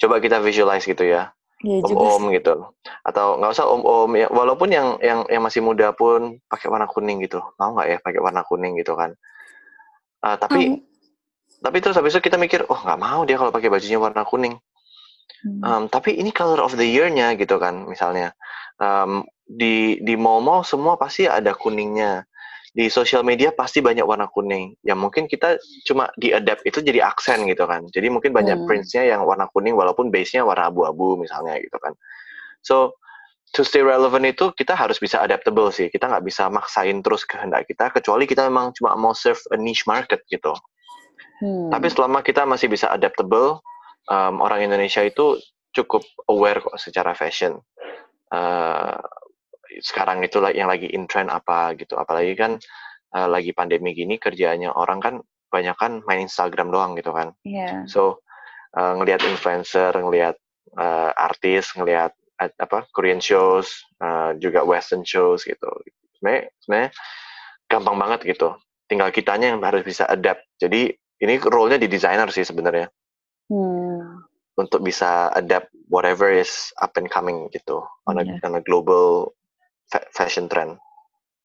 coba 0.00 0.20
kita 0.20 0.40
visualize 0.40 0.86
gitu 0.88 1.04
ya 1.04 1.30
iya 1.64 1.80
om-om 1.80 2.28
gitu 2.34 2.72
atau 3.04 3.40
nggak 3.40 3.52
usah 3.56 3.66
om-om 3.68 4.10
ya 4.16 4.28
walaupun 4.28 4.68
yang 4.68 5.00
yang 5.00 5.24
yang 5.32 5.42
masih 5.44 5.64
muda 5.64 5.96
pun 5.96 6.40
pakai 6.48 6.68
warna 6.68 6.84
kuning 6.88 7.24
gitu 7.24 7.40
mau 7.56 7.72
nggak 7.72 7.88
ya 7.88 7.98
pakai 8.04 8.20
warna 8.20 8.42
kuning 8.44 8.76
gitu 8.76 8.96
kan 8.96 9.16
uh, 10.24 10.36
tapi. 10.36 10.84
Tapi 11.64 11.80
terus 11.80 11.96
habis 11.96 12.12
itu 12.12 12.28
kita 12.28 12.36
mikir 12.36 12.68
oh 12.68 12.76
nggak 12.76 13.00
mau 13.00 13.24
dia 13.24 13.40
kalau 13.40 13.48
pakai 13.48 13.72
bajunya 13.72 13.96
warna 13.96 14.22
kuning 14.28 14.60
hmm. 15.48 15.60
um, 15.64 15.82
tapi 15.88 16.20
ini 16.20 16.28
color 16.28 16.60
of 16.60 16.76
the 16.76 16.84
year-nya 16.84 17.32
gitu 17.40 17.56
kan 17.56 17.88
misalnya 17.88 18.36
um, 18.76 19.24
di 19.48 19.96
di 20.04 20.14
mall-mall 20.20 20.60
semua 20.64 21.00
pasti 21.00 21.24
ada 21.24 21.56
kuningnya 21.56 22.28
di 22.74 22.90
sosial 22.90 23.22
media 23.22 23.54
pasti 23.54 23.78
banyak 23.78 24.02
warna 24.02 24.26
kuning. 24.26 24.74
Ya 24.82 24.98
mungkin 24.98 25.30
kita 25.30 25.62
cuma 25.86 26.10
di 26.18 26.34
adapt 26.34 26.66
itu 26.66 26.82
jadi 26.82 27.06
aksen 27.06 27.46
gitu 27.46 27.70
kan. 27.70 27.86
Jadi 27.86 28.10
mungkin 28.10 28.34
banyak 28.34 28.58
hmm. 28.58 28.66
prints-nya 28.66 29.14
yang 29.14 29.22
warna 29.22 29.46
kuning 29.54 29.78
walaupun 29.78 30.10
base-nya 30.10 30.42
warna 30.42 30.74
abu-abu 30.74 31.14
misalnya 31.14 31.54
gitu 31.62 31.78
kan. 31.78 31.94
So 32.66 32.98
to 33.54 33.62
stay 33.62 33.86
relevant 33.86 34.26
itu 34.26 34.50
kita 34.58 34.74
harus 34.74 34.98
bisa 34.98 35.22
adaptable 35.22 35.70
sih. 35.70 35.86
Kita 35.86 36.10
nggak 36.10 36.26
bisa 36.26 36.50
maksain 36.50 36.98
terus 36.98 37.22
kehendak 37.22 37.70
kita 37.70 37.94
kecuali 37.94 38.26
kita 38.26 38.50
memang 38.50 38.74
cuma 38.74 38.98
mau 38.98 39.14
serve 39.14 39.38
a 39.54 39.56
niche 39.56 39.86
market 39.86 40.26
gitu. 40.26 40.50
Hmm. 41.44 41.68
Tapi 41.68 41.92
selama 41.92 42.24
kita 42.24 42.48
masih 42.48 42.72
bisa 42.72 42.88
adaptable, 42.88 43.60
um, 44.08 44.40
orang 44.40 44.64
Indonesia 44.64 45.04
itu 45.04 45.36
cukup 45.76 46.00
aware 46.32 46.64
kok 46.64 46.80
secara 46.80 47.12
fashion. 47.12 47.60
Uh, 48.32 48.96
sekarang 49.84 50.24
itu 50.24 50.40
yang 50.56 50.70
lagi 50.70 50.88
in 50.88 51.04
trend 51.10 51.28
apa 51.28 51.74
gitu 51.74 51.98
apalagi 51.98 52.38
kan 52.38 52.56
uh, 53.12 53.28
lagi 53.28 53.50
pandemi 53.50 53.90
gini 53.90 54.22
kerjaannya 54.22 54.70
orang 54.70 54.98
kan 55.02 55.14
kebanyakan 55.50 56.02
main 56.08 56.24
Instagram 56.24 56.72
doang 56.72 56.98
gitu 56.98 57.12
kan. 57.12 57.36
Iya. 57.46 57.86
So 57.86 58.24
uh, 58.74 58.98
ngelihat 58.98 59.22
influencer, 59.22 59.94
ngelihat 59.94 60.34
uh, 60.74 61.14
artis, 61.14 61.70
ngelihat 61.78 62.10
uh, 62.42 62.50
apa 62.58 62.90
Korean 62.90 63.22
shows, 63.22 63.70
uh, 64.02 64.34
juga 64.40 64.66
Western 64.66 65.06
shows 65.06 65.46
gitu. 65.46 65.70
Sebenarnya 66.18 66.50
sebenarnya 66.58 66.90
gampang 67.70 67.96
banget 67.98 68.20
gitu. 68.34 68.58
Tinggal 68.90 69.14
kitanya 69.14 69.54
yang 69.54 69.62
harus 69.62 69.86
bisa 69.86 70.10
adapt. 70.10 70.42
Jadi 70.58 70.90
ini 71.16 71.38
role-nya 71.38 71.76
di 71.76 71.86
designer 71.86 72.28
sih 72.28 72.42
sebenarnya. 72.42 72.88
Hmm. 73.46 74.24
Untuk 74.54 74.80
bisa 74.80 75.28
adapt 75.30 75.68
whatever 75.86 76.30
is 76.30 76.50
up 76.76 76.94
and 76.94 77.06
coming 77.06 77.50
gitu 77.50 77.82
on 78.04 78.16
a, 78.16 78.22
Iya. 78.22 78.38
on 78.42 78.54
a 78.54 78.62
global 78.62 79.34
fa- 79.86 80.06
fashion 80.10 80.46
trend. 80.46 80.78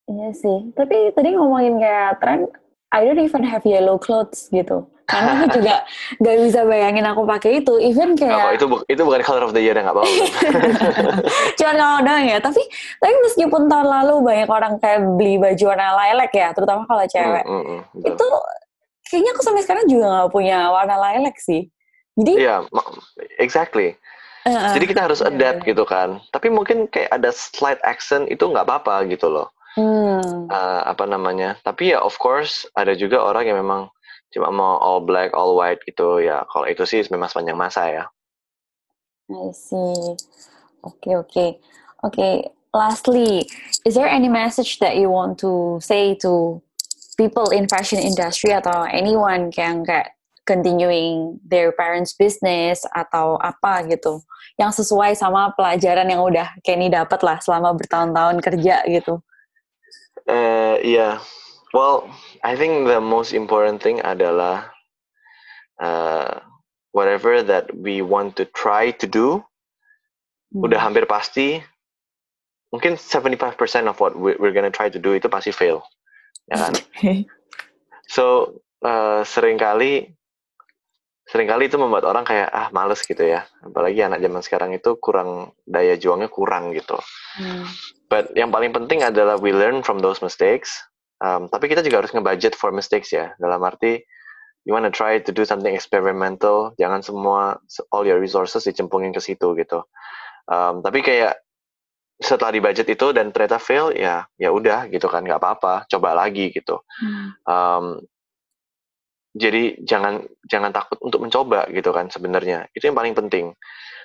Iya 0.06 0.30
sih. 0.32 0.74
Tapi 0.74 1.12
tadi 1.12 1.34
ngomongin 1.34 1.78
kayak 1.78 2.18
tren, 2.18 2.46
I 2.90 3.04
don't 3.04 3.18
even 3.18 3.42
have 3.42 3.62
yellow 3.64 3.98
clothes 3.98 4.50
gitu. 4.50 4.86
Karena 5.06 5.42
aku 5.42 5.58
juga 5.58 5.86
gak 6.24 6.38
bisa 6.40 6.62
bayangin 6.64 7.02
aku 7.04 7.26
pakai 7.26 7.62
itu. 7.62 7.78
Even 7.78 8.14
kayak 8.14 8.58
itu 8.58 8.66
bu- 8.66 8.86
itu 8.86 9.02
bukan 9.02 9.22
color 9.22 9.42
of 9.44 9.54
the 9.54 9.62
year 9.62 9.74
nggak 9.74 9.90
apa-apa. 9.90 10.06
cuman 11.58 11.76
kalau 11.76 11.98
doang 12.02 12.26
ya. 12.26 12.38
Tapi 12.38 12.62
tapi 12.96 13.14
meskipun 13.24 13.66
tahun 13.66 13.88
lalu 13.90 14.14
banyak 14.22 14.50
orang 14.50 14.74
kayak 14.78 15.02
beli 15.18 15.38
baju 15.38 15.64
warna 15.66 15.98
lilac 15.98 16.30
ya, 16.30 16.54
terutama 16.54 16.86
kalau 16.86 17.06
cewek. 17.06 17.42
Mm, 17.42 17.58
mm, 17.58 17.66
mm. 17.66 17.82
Itu 18.06 18.28
kayaknya 19.10 19.32
aku 19.34 19.42
sampai 19.42 19.66
sekarang 19.66 19.86
juga 19.90 20.06
gak 20.06 20.32
punya 20.32 20.70
warna 20.70 20.96
lilac 21.02 21.36
sih. 21.42 21.66
Jadi, 22.14 22.46
Iya, 22.46 22.62
ma- 22.70 22.86
exactly. 23.42 23.98
eh, 24.46 24.74
Jadi 24.78 24.86
kita 24.86 25.10
harus 25.10 25.20
iya, 25.26 25.34
adapt 25.34 25.66
gitu 25.66 25.84
kan. 25.84 26.22
Tapi 26.30 26.54
mungkin 26.54 26.86
kayak 26.86 27.10
ada 27.10 27.34
slight 27.34 27.82
accent 27.82 28.30
itu 28.30 28.46
nggak 28.46 28.70
apa-apa 28.70 29.10
gitu 29.10 29.28
loh. 29.32 29.50
hmm, 29.74 30.52
Eh, 30.52 30.82
apa 30.86 31.10
namanya? 31.10 31.58
Tapi 31.66 31.96
ya 31.96 32.00
of 32.04 32.16
course 32.22 32.70
ada 32.78 32.94
juga 32.94 33.24
orang 33.24 33.50
yang 33.50 33.58
memang 33.62 33.90
cuma 34.30 34.54
mau 34.54 34.78
all 34.78 35.02
black, 35.02 35.34
all 35.34 35.58
white 35.58 35.82
gitu 35.90 36.22
ya. 36.22 36.46
Kalau 36.54 36.70
itu 36.70 36.86
sih 36.86 37.02
memang 37.10 37.30
sepanjang 37.34 37.58
masa 37.58 37.90
ya. 37.90 38.06
I 39.30 39.50
see. 39.54 40.18
Okay, 40.84 41.16
okay. 41.18 41.50
Okay, 42.04 42.50
lastly, 42.74 43.46
is 43.86 43.94
there 43.94 44.08
any 44.08 44.28
message 44.32 44.80
that 44.80 44.96
you 44.98 45.10
want 45.12 45.38
to 45.44 45.78
say 45.84 46.16
to 46.24 46.62
people 47.20 47.52
in 47.52 47.68
fashion 47.68 48.00
industry 48.00 48.56
atau 48.56 48.88
anyone 48.88 49.52
yang 49.60 49.84
kayak 49.84 50.16
continuing 50.48 51.36
their 51.44 51.76
parents 51.76 52.16
business 52.16 52.88
atau 52.96 53.36
apa 53.44 53.84
gitu 53.92 54.24
yang 54.56 54.72
sesuai 54.72 55.14
sama 55.20 55.52
pelajaran 55.54 56.08
yang 56.08 56.24
udah 56.24 56.48
Kenny 56.64 56.88
dapat 56.88 57.20
lah 57.22 57.38
selama 57.44 57.76
bertahun-tahun 57.76 58.40
kerja 58.40 58.88
gitu. 58.88 59.20
Eh, 60.24 60.96
Iya. 60.96 61.20
Well, 61.76 62.08
I 62.42 62.58
think 62.58 62.88
the 62.88 63.04
most 63.04 63.36
important 63.36 63.84
thing 63.84 64.02
adalah 64.02 64.74
uh, 65.78 66.42
whatever 66.96 67.46
that 67.46 67.70
we 67.76 68.02
want 68.02 68.34
to 68.40 68.48
try 68.48 68.90
to 68.96 69.06
do 69.06 69.44
Hmm. 70.50 70.66
udah 70.66 70.82
hampir 70.82 71.06
pasti 71.06 71.62
mungkin 72.74 72.98
75% 72.98 73.86
of 73.86 74.02
what 74.02 74.18
we- 74.18 74.34
we're 74.42 74.50
gonna 74.50 74.74
try 74.74 74.90
to 74.90 74.98
do 74.98 75.14
itu 75.14 75.30
pasti 75.30 75.54
fail 75.54 75.86
ya 76.50 76.58
kan? 76.58 76.74
So 78.10 78.58
uh, 78.82 79.22
sering 79.22 79.62
kali 79.62 80.10
sering 81.30 81.46
kali 81.46 81.70
itu 81.70 81.78
membuat 81.78 82.10
orang 82.10 82.26
kayak 82.26 82.50
ah 82.50 82.74
males 82.74 83.06
gitu 83.06 83.22
ya. 83.22 83.46
Apalagi 83.62 84.02
anak 84.02 84.18
zaman 84.18 84.42
sekarang 84.42 84.72
itu 84.74 84.98
kurang 84.98 85.54
daya 85.70 85.94
juangnya 85.94 86.28
kurang 86.34 86.74
gitu. 86.74 86.98
Hmm. 87.38 87.70
but 88.10 88.34
yang 88.34 88.50
paling 88.50 88.74
penting 88.74 89.06
adalah 89.06 89.38
we 89.38 89.54
learn 89.54 89.86
from 89.86 90.02
those 90.02 90.26
mistakes. 90.26 90.74
Um, 91.22 91.46
tapi 91.46 91.70
kita 91.70 91.86
juga 91.86 92.02
harus 92.02 92.10
nge-budget 92.10 92.58
for 92.58 92.74
mistakes 92.74 93.14
ya. 93.14 93.30
Dalam 93.38 93.62
arti 93.62 94.02
you 94.66 94.74
wanna 94.74 94.90
try 94.90 95.22
to 95.22 95.30
do 95.30 95.46
something 95.46 95.78
experimental. 95.78 96.74
Jangan 96.82 97.06
semua 97.06 97.62
all 97.94 98.10
your 98.10 98.18
resources 98.18 98.66
dicemplungin 98.66 99.14
ke 99.14 99.22
situ 99.22 99.54
gitu. 99.54 99.86
Um, 100.50 100.82
tapi 100.82 101.06
kayak 101.06 101.38
setelah 102.20 102.52
di 102.52 102.60
budget 102.60 102.88
itu 102.92 103.16
dan 103.16 103.32
ternyata 103.32 103.56
fail 103.64 103.96
ya 103.96 104.28
ya 104.36 104.52
udah 104.52 104.92
gitu 104.92 105.08
kan 105.08 105.24
nggak 105.24 105.40
apa-apa 105.40 105.88
coba 105.88 106.12
lagi 106.12 106.52
gitu. 106.52 106.84
Hmm. 107.00 107.28
Um, 107.48 107.86
jadi 109.32 109.80
jangan 109.88 110.28
jangan 110.52 110.76
takut 110.76 111.00
untuk 111.00 111.24
mencoba 111.24 111.72
gitu 111.72 111.96
kan 111.96 112.12
sebenarnya. 112.12 112.68
Itu 112.76 112.92
yang 112.92 112.98
paling 113.00 113.16
penting. 113.16 113.56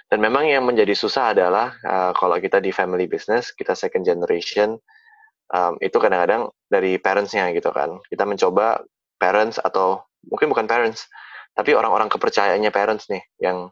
Dan 0.07 0.21
memang 0.21 0.47
yang 0.47 0.63
menjadi 0.63 0.95
susah 0.95 1.35
adalah 1.35 1.75
uh, 1.83 2.13
kalau 2.15 2.39
kita 2.39 2.63
di 2.63 2.71
family 2.71 3.11
business 3.11 3.51
kita 3.51 3.75
second 3.75 4.07
generation 4.07 4.79
um, 5.51 5.75
itu 5.83 5.97
kadang-kadang 5.99 6.53
dari 6.71 7.03
parentsnya 7.03 7.51
gitu 7.51 7.75
kan. 7.75 7.99
Kita 8.07 8.23
mencoba 8.23 8.79
parents 9.19 9.59
atau 9.59 10.07
mungkin 10.31 10.55
bukan 10.55 10.71
parents 10.71 11.11
tapi 11.55 11.71
orang-orang 11.73 12.11
kepercayaannya 12.11 12.71
parents 12.75 13.07
nih 13.07 13.23
yang 13.39 13.71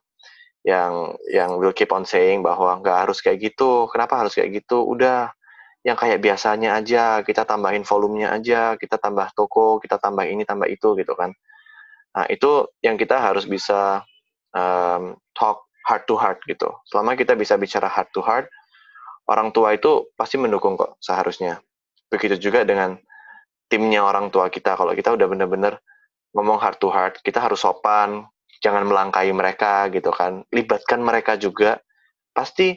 yang 0.63 1.19
yang 1.27 1.59
will 1.59 1.75
keep 1.75 1.91
on 1.91 2.07
saying 2.07 2.41
bahwa 2.41 2.79
nggak 2.79 3.07
harus 3.07 3.19
kayak 3.19 3.43
gitu. 3.43 3.91
Kenapa 3.91 4.23
harus 4.23 4.35
kayak 4.39 4.63
gitu? 4.63 4.87
Udah 4.87 5.35
yang 5.83 5.99
kayak 5.99 6.23
biasanya 6.23 6.79
aja 6.79 7.27
kita 7.27 7.43
tambahin 7.43 7.83
volumenya 7.83 8.31
aja 8.31 8.79
kita 8.79 9.03
tambah 9.03 9.35
toko 9.35 9.83
kita 9.83 9.99
tambah 9.99 10.23
ini 10.23 10.47
tambah 10.47 10.71
itu 10.71 10.95
gitu 10.95 11.13
kan. 11.19 11.35
Nah 12.15 12.27
itu 12.31 12.71
yang 12.87 12.95
kita 12.95 13.19
harus 13.19 13.43
bisa 13.51 14.07
um, 14.55 15.19
talk 15.35 15.67
heart 15.83 16.07
to 16.07 16.15
heart 16.15 16.39
gitu. 16.47 16.71
Selama 16.87 17.19
kita 17.19 17.35
bisa 17.35 17.59
bicara 17.59 17.91
heart 17.91 18.15
to 18.15 18.23
heart 18.23 18.47
orang 19.27 19.51
tua 19.51 19.75
itu 19.75 20.07
pasti 20.15 20.39
mendukung 20.39 20.79
kok 20.79 21.03
seharusnya. 21.03 21.59
Begitu 22.07 22.39
juga 22.39 22.63
dengan 22.63 22.95
timnya 23.67 24.07
orang 24.07 24.31
tua 24.31 24.47
kita. 24.47 24.79
Kalau 24.79 24.95
kita 24.95 25.19
udah 25.19 25.27
bener-bener 25.27 25.83
ngomong 26.33 26.59
heart 26.63 26.79
to 26.81 26.89
heart 26.89 27.21
kita 27.21 27.43
harus 27.43 27.61
sopan 27.61 28.25
jangan 28.63 28.87
melangkahi 28.87 29.35
mereka 29.35 29.91
gitu 29.91 30.15
kan. 30.15 30.47
Libatkan 30.55 31.03
mereka 31.03 31.35
juga. 31.35 31.83
Pasti 32.33 32.73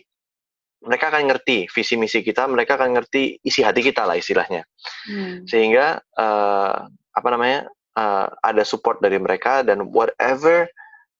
mereka 0.85 1.09
akan 1.13 1.23
ngerti 1.31 1.65
visi 1.71 1.95
misi 1.97 2.21
kita 2.21 2.45
mereka 2.45 2.77
akan 2.77 2.99
ngerti 2.99 3.41
isi 3.41 3.65
hati 3.65 3.81
kita 3.81 4.05
lah 4.05 4.17
istilahnya. 4.19 4.65
Hmm. 5.09 5.45
sehingga 5.49 5.97
eh, 5.97 6.75
apa 6.89 7.27
namanya 7.31 7.65
eh, 7.97 8.27
ada 8.29 8.63
support 8.65 9.01
dari 9.01 9.17
mereka 9.17 9.65
dan 9.65 9.89
whatever 9.89 10.69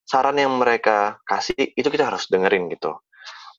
saran 0.06 0.38
yang 0.38 0.54
mereka 0.62 1.18
kasih 1.26 1.74
itu 1.74 1.88
kita 1.90 2.10
harus 2.14 2.30
dengerin 2.30 2.70
gitu. 2.74 2.94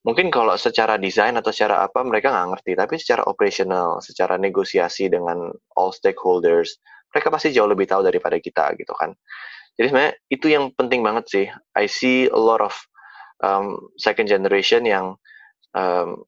Mungkin 0.07 0.31
kalau 0.31 0.55
secara 0.55 0.95
desain 0.95 1.35
atau 1.35 1.51
secara 1.51 1.83
apa 1.83 2.07
mereka 2.07 2.31
nggak 2.31 2.49
ngerti. 2.55 2.73
Tapi 2.79 2.95
secara 3.03 3.27
operational 3.27 3.99
secara 3.99 4.38
negosiasi 4.38 5.11
dengan 5.11 5.51
all 5.75 5.90
stakeholders 5.90 6.79
mereka 7.11 7.33
pasti 7.33 7.51
jauh 7.51 7.66
lebih 7.66 7.88
tahu 7.88 8.05
daripada 8.07 8.37
kita 8.38 8.77
gitu 8.77 8.92
kan 8.92 9.16
jadi 9.76 9.86
sebenarnya 9.92 10.14
itu 10.32 10.46
yang 10.48 10.64
penting 10.72 11.00
banget 11.04 11.24
sih 11.28 11.46
I 11.76 11.86
see 11.86 12.26
a 12.32 12.40
lot 12.40 12.64
of 12.64 12.74
um, 13.44 13.92
second 14.00 14.26
generation 14.26 14.88
yang 14.88 15.16
um, 15.76 16.24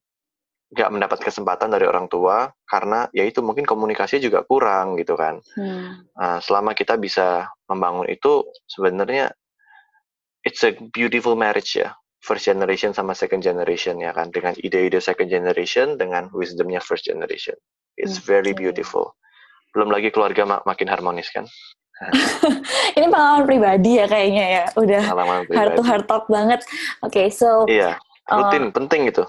nggak 0.69 0.89
mendapat 0.93 1.19
kesempatan 1.25 1.73
dari 1.73 1.89
orang 1.89 2.05
tua 2.05 2.53
karena 2.69 3.09
ya 3.09 3.25
itu 3.25 3.41
mungkin 3.41 3.65
komunikasi 3.65 4.21
juga 4.21 4.45
kurang 4.45 5.01
gitu 5.01 5.17
kan. 5.17 5.41
Hmm. 5.57 6.05
Nah, 6.13 6.37
selama 6.45 6.77
kita 6.77 6.93
bisa 7.01 7.49
membangun 7.65 8.05
itu 8.05 8.45
sebenarnya 8.69 9.33
it's 10.45 10.61
a 10.61 10.77
beautiful 10.93 11.33
marriage 11.33 11.73
ya 11.73 11.97
first 12.21 12.45
generation 12.45 12.93
sama 12.93 13.17
second 13.17 13.41
generation 13.41 13.97
ya 13.97 14.13
kan 14.13 14.29
dengan 14.29 14.53
ide-ide 14.61 15.01
second 15.01 15.31
generation 15.31 15.97
dengan 15.97 16.29
wisdomnya 16.35 16.83
first 16.83 17.09
generation. 17.09 17.57
It's 17.97 18.21
very 18.21 18.53
Oke. 18.53 18.61
beautiful. 18.61 19.17
Belum 19.73 19.89
lagi 19.89 20.13
keluarga 20.13 20.45
mak- 20.45 20.69
makin 20.69 20.87
harmonis 20.87 21.33
kan. 21.33 21.49
Ini 22.97 23.05
pengalaman 23.11 23.43
pribadi 23.43 23.99
ya 23.99 24.05
kayaknya 24.07 24.45
ya. 24.47 24.65
Udah 24.79 25.03
heart 25.51 25.71
to 25.75 25.83
heart 25.83 26.05
talk 26.07 26.25
banget. 26.31 26.63
Oke, 27.03 27.27
so 27.31 27.67
Iya, 27.67 27.99
uh, 28.31 28.35
rutin 28.39 28.71
penting 28.71 29.11
gitu. 29.11 29.27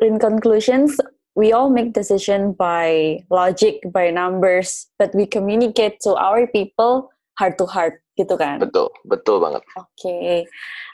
in 0.00 0.16
conclusions, 0.16 0.96
we 1.36 1.52
all 1.52 1.68
make 1.68 1.92
decision 1.92 2.56
by 2.56 3.20
logic, 3.28 3.84
by 3.92 4.08
numbers, 4.08 4.88
but 4.96 5.12
we 5.12 5.28
communicate 5.28 6.00
to 6.00 6.16
our 6.16 6.48
people 6.48 7.12
heart 7.36 7.60
to 7.60 7.68
heart, 7.68 8.00
gitu 8.16 8.36
kan? 8.40 8.60
Betul, 8.60 8.88
betul 9.04 9.40
banget. 9.40 9.60
Oke, 9.76 10.48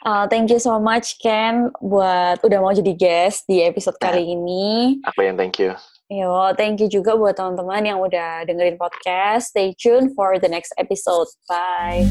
Uh, 0.06 0.22
thank 0.30 0.46
you 0.54 0.62
so 0.62 0.78
much 0.78 1.18
Ken 1.18 1.66
buat 1.82 2.38
udah 2.46 2.62
mau 2.62 2.70
jadi 2.70 2.94
guest 2.94 3.42
di 3.50 3.58
episode 3.58 3.98
kali 3.98 4.38
ini. 4.38 5.02
Aku 5.02 5.26
yang 5.26 5.34
thank 5.34 5.58
you. 5.58 5.74
Yo, 6.06 6.54
thank 6.54 6.78
you 6.78 6.86
juga 6.86 7.18
buat 7.18 7.34
teman-teman 7.34 7.82
yang 7.82 7.98
udah 7.98 8.46
dengerin 8.46 8.78
podcast. 8.78 9.50
Stay 9.50 9.74
tuned 9.74 10.14
for 10.14 10.38
the 10.38 10.46
next 10.46 10.70
episode. 10.78 11.26
Bye. 11.50 12.06